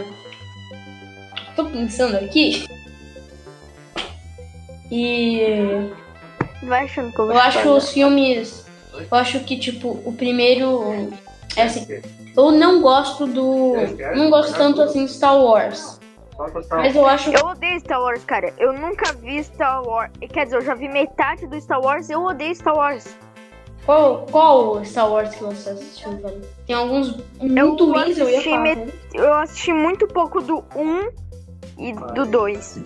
Tô 1.56 1.66
pensando 1.66 2.16
aqui. 2.18 2.66
E 4.90 5.92
Vai 6.64 6.86
achando 6.86 7.12
que 7.12 7.20
eu 7.20 7.26
vou 7.28 7.36
eu 7.36 7.40
acho 7.42 7.70
os 7.70 7.92
filmes. 7.92 8.66
Eu 8.94 9.18
acho 9.18 9.40
que, 9.42 9.58
tipo, 9.58 9.90
o 10.06 10.14
primeiro. 10.14 11.14
É 11.56 11.64
assim, 11.64 11.86
eu 12.36 12.52
não 12.52 12.82
gosto 12.82 13.26
do. 13.28 13.74
Não 14.16 14.30
gosto 14.30 14.54
tanto 14.56 14.82
assim 14.82 15.06
de 15.06 15.12
Star 15.12 15.38
Wars. 15.38 16.00
Mas 16.72 16.96
eu 16.96 17.06
acho. 17.06 17.30
Eu 17.32 17.46
odeio 17.46 17.80
Star 17.82 18.02
Wars, 18.02 18.24
cara. 18.26 18.54
Eu 18.58 18.74
nunca 18.74 19.14
vi 19.14 19.44
Star 19.44 19.84
Wars. 19.84 20.12
Quer 20.32 20.46
dizer, 20.46 20.58
eu 20.58 20.62
já 20.62 20.74
vi 20.74 20.88
metade 20.88 21.46
do 21.48 21.60
Star 21.62 21.80
Wars. 21.82 22.10
Eu 22.10 22.24
odeio 22.24 22.56
Star 22.56 22.76
Wars. 22.76 23.16
Qual, 23.86 24.26
qual 24.32 24.84
Star 24.86 25.12
Wars 25.12 25.34
que 25.36 25.44
você 25.44 25.72
assistiu, 25.72 26.12
velho? 26.18 26.42
Tem 26.68 26.76
alguns 26.76 27.18
muito 27.40 27.92
ruins, 27.92 28.18
eu 28.18 28.26
ia 28.30 28.34
assisti 28.38 28.50
falar. 28.50 28.62
met- 28.64 28.86
né? 28.86 28.92
Eu 29.14 29.34
assisti 29.34 29.74
muito 29.74 30.08
pouco 30.08 30.40
do 30.42 30.64
1 30.76 31.10
e 31.80 31.94
do 32.14 32.26
2. 32.26 32.80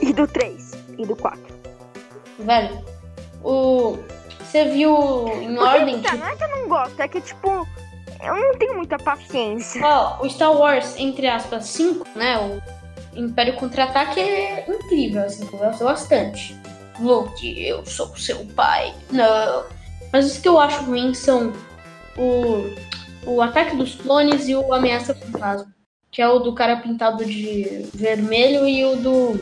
E 0.00 0.12
do 0.12 0.26
3. 0.26 0.72
E 0.98 1.04
do 1.06 1.16
4. 1.16 1.40
Velho, 2.38 2.78
o. 3.44 3.98
Você 4.40 4.64
viu 4.66 4.94
em 5.28 5.54
Porque, 5.56 5.68
ordem? 5.68 6.00
tá, 6.00 6.10
Tipo, 6.10 6.24
não 6.24 6.28
é 6.32 6.36
que 6.36 6.44
eu 6.44 6.48
não 6.48 6.68
gosto, 6.68 7.00
é 7.00 7.08
que, 7.08 7.20
tipo, 7.20 7.66
eu 8.26 8.36
não 8.36 8.58
tenho 8.58 8.74
muita 8.76 8.98
paciência. 8.98 9.80
ó, 9.84 10.22
o 10.24 10.28
Star 10.28 10.52
Wars, 10.52 10.96
entre 10.98 11.26
aspas, 11.26 11.66
5, 11.66 12.06
né? 12.14 12.38
O 12.38 12.60
Império 13.18 13.54
Contra-Ataque 13.54 14.20
é 14.20 14.64
incrível, 14.68 15.24
assim, 15.24 15.48
eu 15.50 15.58
gosto 15.58 15.84
bastante. 15.84 16.56
Luke, 16.98 17.66
eu 17.66 17.84
sou 17.84 18.14
seu 18.16 18.44
pai. 18.54 18.94
Não. 19.10 19.64
Mas 20.12 20.26
os 20.26 20.38
que 20.38 20.48
eu 20.48 20.58
acho 20.58 20.84
ruim 20.84 21.12
são 21.14 21.52
o, 22.16 22.74
o 23.26 23.42
Ataque 23.42 23.76
dos 23.76 23.94
Clones 23.94 24.48
e 24.48 24.54
o 24.54 24.72
Ameaça 24.72 25.14
Fantasma. 25.14 25.74
Que 26.10 26.22
é 26.22 26.28
o 26.28 26.38
do 26.38 26.54
cara 26.54 26.76
pintado 26.78 27.24
de 27.24 27.86
vermelho 27.92 28.66
e 28.66 28.84
o 28.84 28.96
do. 28.96 29.40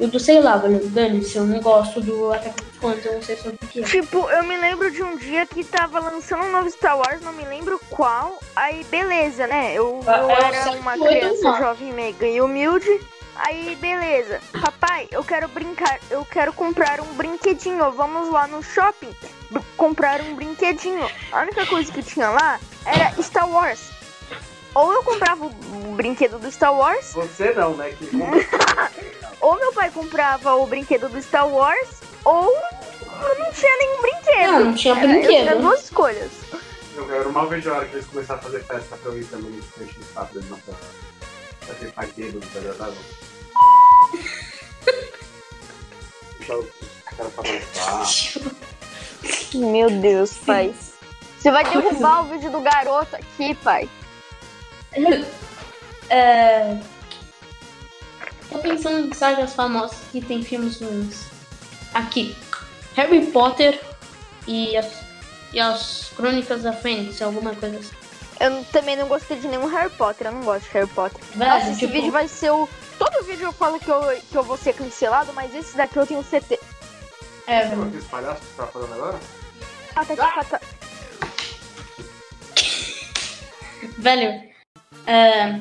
O 0.00 0.06
do, 0.06 0.18
sei 0.18 0.40
lá, 0.40 0.56
velho. 0.56 0.80
Dane-se, 0.88 1.36
eu 1.36 1.44
não 1.44 1.60
gosto 1.60 2.00
do 2.00 2.32
Ataque 2.32 2.62
dos 2.62 2.78
Clones, 2.78 3.04
eu 3.04 3.14
não 3.14 3.22
sei 3.22 3.36
sobre 3.36 3.58
o 3.62 3.66
que 3.68 3.80
é. 3.80 3.82
Tipo, 3.84 4.28
eu 4.30 4.42
me 4.44 4.56
lembro 4.56 4.90
de 4.90 5.02
um 5.02 5.16
dia 5.16 5.46
que 5.46 5.62
tava 5.62 6.00
lançando 6.00 6.44
um 6.44 6.52
novo 6.52 6.68
Star 6.70 6.96
Wars, 6.96 7.20
não 7.22 7.32
me 7.32 7.44
lembro 7.44 7.80
qual. 7.90 8.38
Aí, 8.56 8.84
beleza, 8.84 9.46
né? 9.46 9.72
Eu, 9.74 10.00
Ah, 10.06 10.18
eu 10.18 10.30
é 10.30 10.58
era 10.58 10.70
uma 10.72 10.98
criança 10.98 11.58
jovem, 11.58 11.92
meiga 11.92 12.26
e 12.26 12.40
humilde. 12.40 13.00
Aí, 13.36 13.76
beleza. 13.80 14.40
Papai, 14.60 15.08
eu 15.10 15.24
quero 15.24 15.48
brincar, 15.48 15.98
eu 16.10 16.24
quero 16.24 16.52
comprar 16.52 17.00
um 17.00 17.14
brinquedinho. 17.14 17.90
Vamos 17.92 18.30
lá 18.30 18.46
no 18.46 18.62
shopping 18.62 19.10
comprar 19.76 20.20
um 20.20 20.34
brinquedinho. 20.34 21.08
A 21.32 21.42
única 21.42 21.66
coisa 21.66 21.92
que 21.92 22.02
tinha 22.02 22.30
lá 22.30 22.60
era 22.84 23.10
Star 23.22 23.48
Wars. 23.48 23.90
Ou 24.74 24.92
eu 24.92 25.02
comprava 25.04 25.46
o 25.46 25.94
brinquedo 25.94 26.38
do 26.38 26.50
Star 26.50 26.74
Wars, 26.74 27.12
Você 27.12 27.52
não, 27.52 27.74
né? 27.76 27.92
Que 28.00 28.06
ou 29.44 29.56
meu 29.56 29.72
pai 29.72 29.90
comprava 29.90 30.54
o 30.54 30.66
brinquedo 30.66 31.08
do 31.08 31.20
Star 31.22 31.48
Wars, 31.48 32.00
ou 32.24 32.44
eu 32.52 33.38
não 33.38 33.52
tinha 33.52 33.76
nenhum 33.78 34.00
brinquedo. 34.02 34.52
Não, 34.52 34.64
não 34.66 34.74
tinha 34.74 34.94
Era- 34.94 35.04
Eu 35.04 35.08
tinha 35.28 35.42
brinquedo. 35.44 35.60
duas 35.60 35.84
escolhas. 35.84 36.30
eu 36.96 37.06
quero 37.06 37.32
mal 37.32 37.48
vejo 37.48 37.70
a 37.70 37.76
hora 37.76 37.86
que 37.86 37.94
eles 37.96 38.06
começaram 38.06 38.40
a 38.40 38.42
fazer 38.42 38.64
festa 38.64 38.96
pra 38.96 39.10
eu 39.12 39.18
ir 39.18 39.24
também. 39.26 39.60
Deixa 39.76 39.98
eu 39.98 40.02
estar 40.02 40.24
preso 40.26 40.48
na 40.48 40.56
festa. 40.56 40.86
Vai 41.66 41.76
ter 41.76 41.92
paqueiro, 41.92 42.40
tá 42.40 42.60
ligado? 42.60 42.96
Deixa 46.38 46.56
o 46.56 46.68
cara 47.16 47.30
pra 47.30 47.42
dançar. 47.42 48.42
Meu 49.54 49.90
Deus, 49.90 50.36
pai. 50.38 50.74
Você 51.38 51.50
vai 51.50 51.64
derrubar 51.64 52.20
o 52.22 52.28
vídeo 52.30 52.50
do 52.50 52.60
garoto 52.60 53.16
aqui, 53.16 53.54
pai. 53.56 53.88
É... 56.10 56.76
Tô 58.50 58.58
pensando 58.58 59.08
em 59.08 59.12
sagas 59.12 59.54
famosas 59.54 59.98
que 60.12 60.20
tem 60.20 60.42
filmes 60.42 60.80
ruins. 60.80 61.26
Aqui, 61.92 62.36
Harry 62.94 63.26
Potter 63.26 63.80
e 64.46 64.76
as, 64.76 64.92
e 65.52 65.60
as 65.60 66.10
Crônicas 66.16 66.62
da 66.62 66.72
Fênix, 66.72 67.20
alguma 67.22 67.54
coisa 67.54 67.78
assim. 67.78 67.94
Eu 68.40 68.64
também 68.72 68.96
não 68.96 69.06
gostei 69.06 69.38
de 69.38 69.46
nenhum 69.46 69.66
Harry 69.66 69.90
Potter. 69.90 70.26
Eu 70.26 70.32
não 70.32 70.42
gosto 70.42 70.64
de 70.64 70.70
Harry 70.72 70.88
Potter. 70.88 71.20
Velho, 71.34 71.50
Nossa, 71.50 71.70
esse 71.70 71.78
tipo, 71.80 71.92
vídeo 71.92 72.10
vai 72.12 72.26
ser 72.26 72.50
o. 72.50 72.68
Todo 72.98 73.24
vídeo 73.24 73.46
eu 73.46 73.52
falo 73.52 73.78
que 73.78 73.88
eu, 73.88 74.00
que 74.30 74.36
eu 74.36 74.42
vou 74.42 74.56
ser 74.56 74.72
cancelado, 74.74 75.32
mas 75.32 75.54
esse 75.54 75.76
daqui 75.76 75.96
eu 75.96 76.06
tenho 76.06 76.22
certeza. 76.24 76.62
é, 77.46 77.64
velho. 77.66 77.84
aqueles 77.84 78.04
palhaços 78.06 78.40
que 78.40 78.46
você 78.46 78.56
tá 78.62 78.66
falando 78.66 78.92
agora? 78.94 79.20
Ah, 79.96 80.04
tá, 80.04 80.16
tá, 80.16 80.44
tá. 80.44 80.60
Velho, 83.98 84.42
é... 85.06 85.60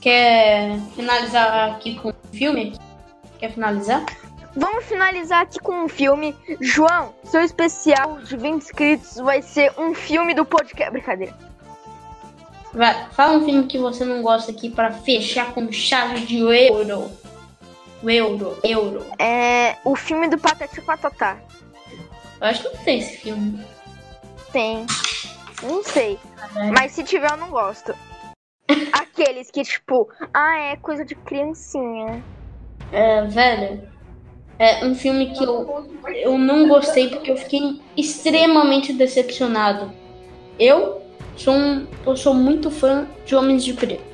Quer 0.00 0.78
finalizar 0.94 1.70
aqui 1.70 1.96
com 1.96 2.10
um 2.10 2.32
filme? 2.32 2.78
Quer 3.38 3.52
finalizar? 3.52 4.04
Vamos 4.56 4.86
finalizar 4.86 5.42
aqui 5.42 5.58
com 5.58 5.84
um 5.84 5.88
filme. 5.88 6.34
João, 6.60 7.14
seu 7.24 7.42
especial 7.42 8.18
de 8.18 8.36
20 8.36 8.62
inscritos 8.62 9.16
vai 9.16 9.42
ser 9.42 9.72
um 9.78 9.94
filme 9.94 10.34
do 10.34 10.44
podcast. 10.44 10.90
Brincadeira. 10.90 11.36
Vai, 12.72 13.08
fala 13.10 13.38
um 13.38 13.44
filme 13.44 13.66
que 13.66 13.78
você 13.78 14.04
não 14.04 14.22
gosta 14.22 14.50
aqui 14.50 14.70
pra 14.70 14.92
fechar 14.92 15.52
com 15.52 15.70
chave 15.70 16.20
de 16.20 16.38
euro. 16.38 17.10
O 18.02 18.10
euro, 18.10 18.58
euro. 18.62 19.06
É. 19.18 19.76
O 19.84 19.96
filme 19.96 20.28
do 20.28 20.38
Patati 20.38 20.80
Patatá. 20.80 21.38
Eu 22.40 22.46
acho 22.46 22.62
que 22.62 22.68
não 22.68 22.84
tem 22.84 22.98
esse 22.98 23.16
filme. 23.16 23.64
Tem. 24.52 24.86
Não 25.62 25.82
sei. 25.82 26.18
Mas 26.72 26.92
se 26.92 27.02
tiver, 27.02 27.30
eu 27.30 27.36
não 27.36 27.48
gosto. 27.48 27.94
Aqueles 28.92 29.50
que, 29.50 29.62
tipo, 29.62 30.08
ah, 30.32 30.58
é 30.58 30.76
coisa 30.76 31.04
de 31.04 31.14
criancinha. 31.14 32.22
É, 32.92 33.22
velho, 33.22 33.88
é 34.58 34.84
um 34.84 34.94
filme 34.94 35.32
que 35.32 35.44
eu, 35.44 35.88
eu 36.14 36.38
não 36.38 36.68
gostei 36.68 37.08
porque 37.08 37.30
eu 37.30 37.36
fiquei 37.36 37.80
extremamente 37.96 38.92
decepcionado. 38.92 39.92
Eu 40.58 41.02
sou 41.36 41.54
um, 41.54 41.86
eu 42.06 42.16
sou 42.16 42.34
muito 42.34 42.70
fã 42.70 43.06
de 43.24 43.36
Homens 43.36 43.64
de 43.64 43.74
Preto. 43.74 44.04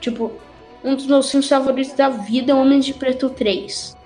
Tipo, 0.00 0.32
um 0.82 0.94
dos 0.94 1.06
meus 1.06 1.30
filmes 1.30 1.48
favoritos 1.48 1.94
da 1.94 2.08
vida 2.08 2.52
é 2.52 2.54
Homens 2.54 2.84
de 2.84 2.94
Preto 2.94 3.30
3. 3.30 3.96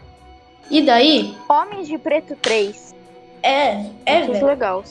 E 0.70 0.82
daí, 0.82 1.34
Homens 1.48 1.86
de 1.86 1.96
Preto 1.96 2.34
3. 2.36 2.94
é, 3.42 3.86
é, 4.04 4.18
Muito 4.18 4.32
velho, 4.32 4.46
legal. 4.46 4.84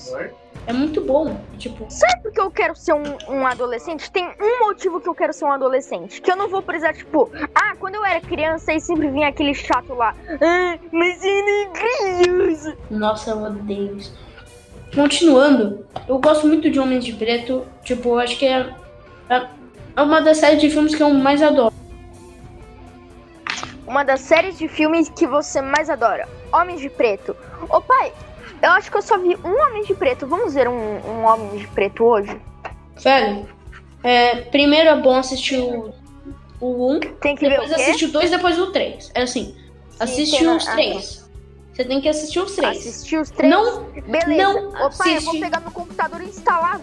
É 0.67 0.73
muito 0.73 1.01
bom. 1.01 1.39
Tipo, 1.57 1.85
Sabe 1.89 2.23
por 2.23 2.31
que 2.31 2.41
eu 2.41 2.51
quero 2.51 2.75
ser 2.75 2.93
um, 2.93 3.03
um 3.29 3.45
adolescente? 3.45 4.11
Tem 4.11 4.25
um 4.39 4.65
motivo 4.65 4.99
que 4.99 5.07
eu 5.07 5.15
quero 5.15 5.31
ser 5.31 5.45
um 5.45 5.51
adolescente. 5.51 6.21
Que 6.21 6.31
eu 6.31 6.35
não 6.35 6.49
vou 6.49 6.61
precisar, 6.61 6.93
tipo, 6.93 7.29
ah, 7.53 7.75
quando 7.79 7.95
eu 7.95 8.05
era 8.05 8.19
criança 8.21 8.71
aí 8.71 8.79
sempre 8.79 9.09
vinha 9.09 9.27
aquele 9.27 9.53
chato 9.53 9.93
lá. 9.93 10.15
Ah, 10.41 10.77
mas 10.91 11.23
eu 11.23 11.45
não 11.45 11.73
criança. 11.73 12.77
nossa, 12.89 13.31
eu 13.31 13.43
odeio 13.43 13.97
isso. 13.97 14.17
Continuando, 14.93 15.85
eu 16.07 16.17
gosto 16.19 16.47
muito 16.47 16.69
de 16.69 16.79
Homens 16.79 17.03
de 17.05 17.13
Preto. 17.13 17.65
Tipo, 17.83 18.09
eu 18.09 18.19
acho 18.19 18.39
que 18.39 18.45
é, 18.45 18.73
é 19.29 19.47
é 19.97 20.01
uma 20.01 20.21
das 20.21 20.39
séries 20.39 20.59
de 20.59 20.69
filmes 20.69 20.93
que 20.93 21.01
eu 21.01 21.09
mais 21.13 21.41
adoro. 21.41 21.73
Uma 23.87 24.03
das 24.03 24.19
séries 24.19 24.57
de 24.57 24.67
filmes 24.67 25.09
que 25.09 25.25
você 25.25 25.61
mais 25.61 25.89
adora. 25.89 26.27
Homens 26.51 26.81
de 26.81 26.89
Preto. 26.89 27.35
Ô 27.69 27.79
pai, 27.79 28.11
eu 28.65 28.71
acho 28.71 28.91
que 28.91 28.97
eu 28.97 29.01
só 29.01 29.17
vi 29.17 29.35
um 29.43 29.61
Homem 29.61 29.83
de 29.83 29.93
Preto. 29.93 30.25
Vamos 30.27 30.53
ver 30.53 30.67
um, 30.67 30.73
um 31.07 31.25
Homem 31.25 31.57
de 31.59 31.67
Preto 31.67 32.03
hoje? 32.03 32.39
Velho, 32.97 33.47
é, 34.03 34.41
primeiro 34.41 34.89
é 34.89 34.95
bom 35.01 35.15
assistir 35.15 35.59
o, 35.59 35.93
o 36.59 36.91
1, 36.95 36.99
Tem 37.21 37.35
que 37.35 37.47
depois 37.47 37.69
ver 37.69 37.73
o 37.75 37.77
quê? 37.77 37.81
assistir 37.83 38.05
o 38.05 38.11
2, 38.11 38.31
depois 38.31 38.59
o 38.59 38.71
3. 38.71 39.11
É 39.13 39.21
assim, 39.23 39.55
assiste 39.99 40.45
os 40.45 40.67
ah, 40.67 40.71
três. 40.73 41.29
Você 41.73 41.83
tem 41.83 41.99
que 41.99 42.07
assistir 42.07 42.39
os 42.39 42.55
três. 42.55 42.77
Assistir 42.77 43.17
os 43.19 43.29
três? 43.29 43.51
Não, 43.53 43.83
Beleza. 43.83 44.35
não 44.53 44.69
Ô 44.69 44.89
pai, 44.89 45.17
eu 45.17 45.21
vou 45.21 45.29
assiste. 45.31 45.39
pegar 45.39 45.59
meu 45.59 45.71
computador 45.71 46.21
e 46.21 46.25
instalar. 46.29 46.79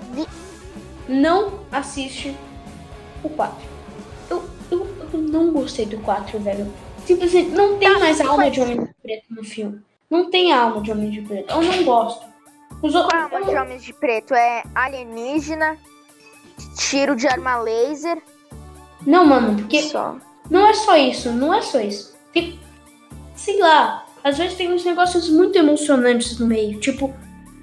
Não 1.09 1.61
assiste 1.73 2.37
o 3.25 3.29
4. 3.31 3.57
Eu, 4.31 4.45
eu, 4.71 4.87
eu 5.13 5.19
não 5.21 5.51
gostei 5.53 5.87
do 5.87 5.99
4, 5.99 6.39
velho. 6.41 6.71
Simplesmente 7.07 7.51
não 7.51 7.79
tem 7.79 7.93
Tá, 7.93 7.99
mais 7.99 8.19
mas- 8.19 8.29
alma 8.29 8.51
de 8.51 8.61
Homem 8.61 8.85
de 8.85 8.95
Preto 9.03 9.25
no 9.31 9.43
filme. 9.43 9.81
Não 10.13 10.29
tem 10.29 10.53
alma 10.53 10.83
de 10.83 10.93
Homem 10.93 11.09
de 11.09 11.23
Preto. 11.23 11.55
Eu 11.55 11.63
não 11.63 11.85
gosto. 11.85 12.27
Os 12.83 12.95
outros. 12.95 13.19
alma 13.19 13.47
de 13.47 13.57
Homens 13.57 13.83
de 13.83 13.95
Preto? 13.95 14.35
É 14.35 14.63
alienígena, 14.75 15.79
tiro 16.77 17.17
de 17.17 17.27
arma 17.27 17.57
laser. 17.57 18.23
Não, 19.07 19.25
mano, 19.25 19.57
porque 19.57 19.81
Só. 19.81 20.19
Não 20.51 20.67
é 20.67 20.75
só 20.75 20.99
isso, 20.99 21.31
não 21.31 21.55
é 21.55 21.63
só 21.63 21.81
isso. 21.81 22.15
Tem, 22.31 22.61
sei 23.35 23.59
lá, 23.59 24.05
às 24.23 24.37
vezes 24.37 24.55
tem 24.59 24.71
uns 24.71 24.85
negócios 24.85 25.31
muito 25.31 25.57
emocionantes 25.57 26.39
no 26.39 26.47
meio. 26.47 26.79
Tipo, 26.79 27.15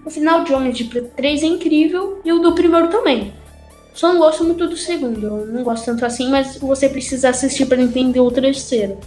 o 0.04 0.10
final 0.10 0.44
de 0.44 0.52
Homem 0.52 0.72
de 0.72 0.86
Preto 0.86 1.12
3 1.16 1.44
é 1.44 1.46
incrível 1.46 2.20
e 2.26 2.34
o 2.34 2.40
do 2.40 2.56
primeiro 2.56 2.88
também. 2.88 3.32
Só 3.94 4.12
não 4.12 4.18
gosto 4.18 4.44
muito 4.44 4.68
do 4.68 4.76
segundo. 4.76 5.24
Eu 5.24 5.46
não 5.46 5.64
gosto 5.64 5.86
tanto 5.86 6.04
assim, 6.04 6.32
mas 6.32 6.58
você 6.58 6.90
precisa 6.90 7.30
assistir 7.30 7.68
pra 7.68 7.80
entender 7.80 8.20
o 8.20 8.32
terceiro. 8.32 8.98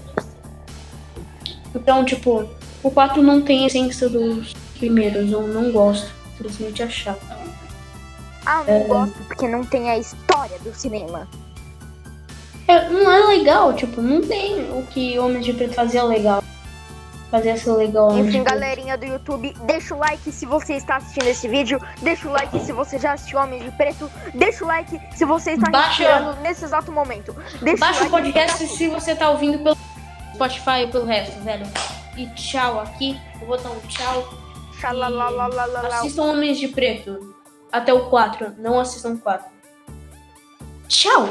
Então, 1.74 2.04
tipo, 2.04 2.48
o 2.82 2.90
4 2.90 3.22
não 3.22 3.40
tem 3.42 3.64
a 3.64 3.66
essência 3.66 4.08
dos 4.08 4.52
primeiros. 4.78 5.30
Eu 5.30 5.46
não 5.46 5.70
gosto. 5.70 6.10
Simplesmente 6.36 6.82
é 6.82 6.88
chato. 6.88 7.20
Ah, 8.44 8.64
não 8.66 8.80
gosto 8.84 9.14
porque 9.28 9.46
não 9.46 9.64
tem 9.64 9.88
a 9.90 9.98
história 9.98 10.58
do 10.60 10.74
cinema. 10.74 11.28
É, 12.66 12.88
não 12.88 13.10
é 13.10 13.36
legal, 13.36 13.72
tipo, 13.74 14.00
não 14.00 14.20
tem 14.22 14.70
o 14.72 14.84
que 14.86 15.18
Homem 15.18 15.40
de 15.40 15.52
Preto 15.52 15.74
fazia 15.74 16.02
legal. 16.04 16.42
Fazia 17.30 17.56
ser 17.56 17.72
legal. 17.72 18.16
Enfim, 18.18 18.42
galerinha 18.44 18.96
do 18.98 19.06
YouTube, 19.06 19.54
deixa 19.64 19.94
o 19.94 19.98
like 19.98 20.30
se 20.30 20.44
você 20.44 20.74
está 20.74 20.96
assistindo 20.96 21.28
esse 21.28 21.48
vídeo. 21.48 21.80
Deixa 22.02 22.28
o 22.28 22.32
like 22.32 22.58
se 22.60 22.72
você 22.72 22.98
já 22.98 23.12
assistiu 23.14 23.38
Homem 23.38 23.62
de 23.62 23.70
Preto. 23.70 24.10
Deixa 24.34 24.64
o 24.64 24.68
like 24.68 25.00
se 25.16 25.24
você 25.24 25.52
está 25.52 25.70
Baixa- 25.70 26.02
respirando 26.04 26.40
nesse 26.40 26.64
exato 26.64 26.92
momento. 26.92 27.34
Deixa 27.62 27.78
Baixa 27.80 28.04
o 28.04 28.10
like 28.10 28.10
podcast 28.32 28.66
se 28.66 28.88
você 28.88 29.14
tá 29.14 29.30
ouvindo 29.30 29.58
pelo 29.60 29.76
Spotify 30.34 30.82
e 30.82 30.86
pelo 30.88 31.06
resto, 31.06 31.40
velho. 31.42 31.66
E 32.16 32.26
tchau 32.34 32.80
aqui. 32.80 33.18
Vou 33.46 33.56
dar 33.56 33.70
um 33.70 33.80
tchau. 33.88 34.28
Assistam 35.98 36.24
Homens 36.24 36.58
de 36.58 36.68
Preto. 36.68 37.34
Até 37.70 37.92
o 37.92 38.10
4. 38.10 38.54
Não 38.58 38.78
assistam 38.78 39.14
o 39.14 39.18
4. 39.18 39.50
Tchau! 40.88 41.30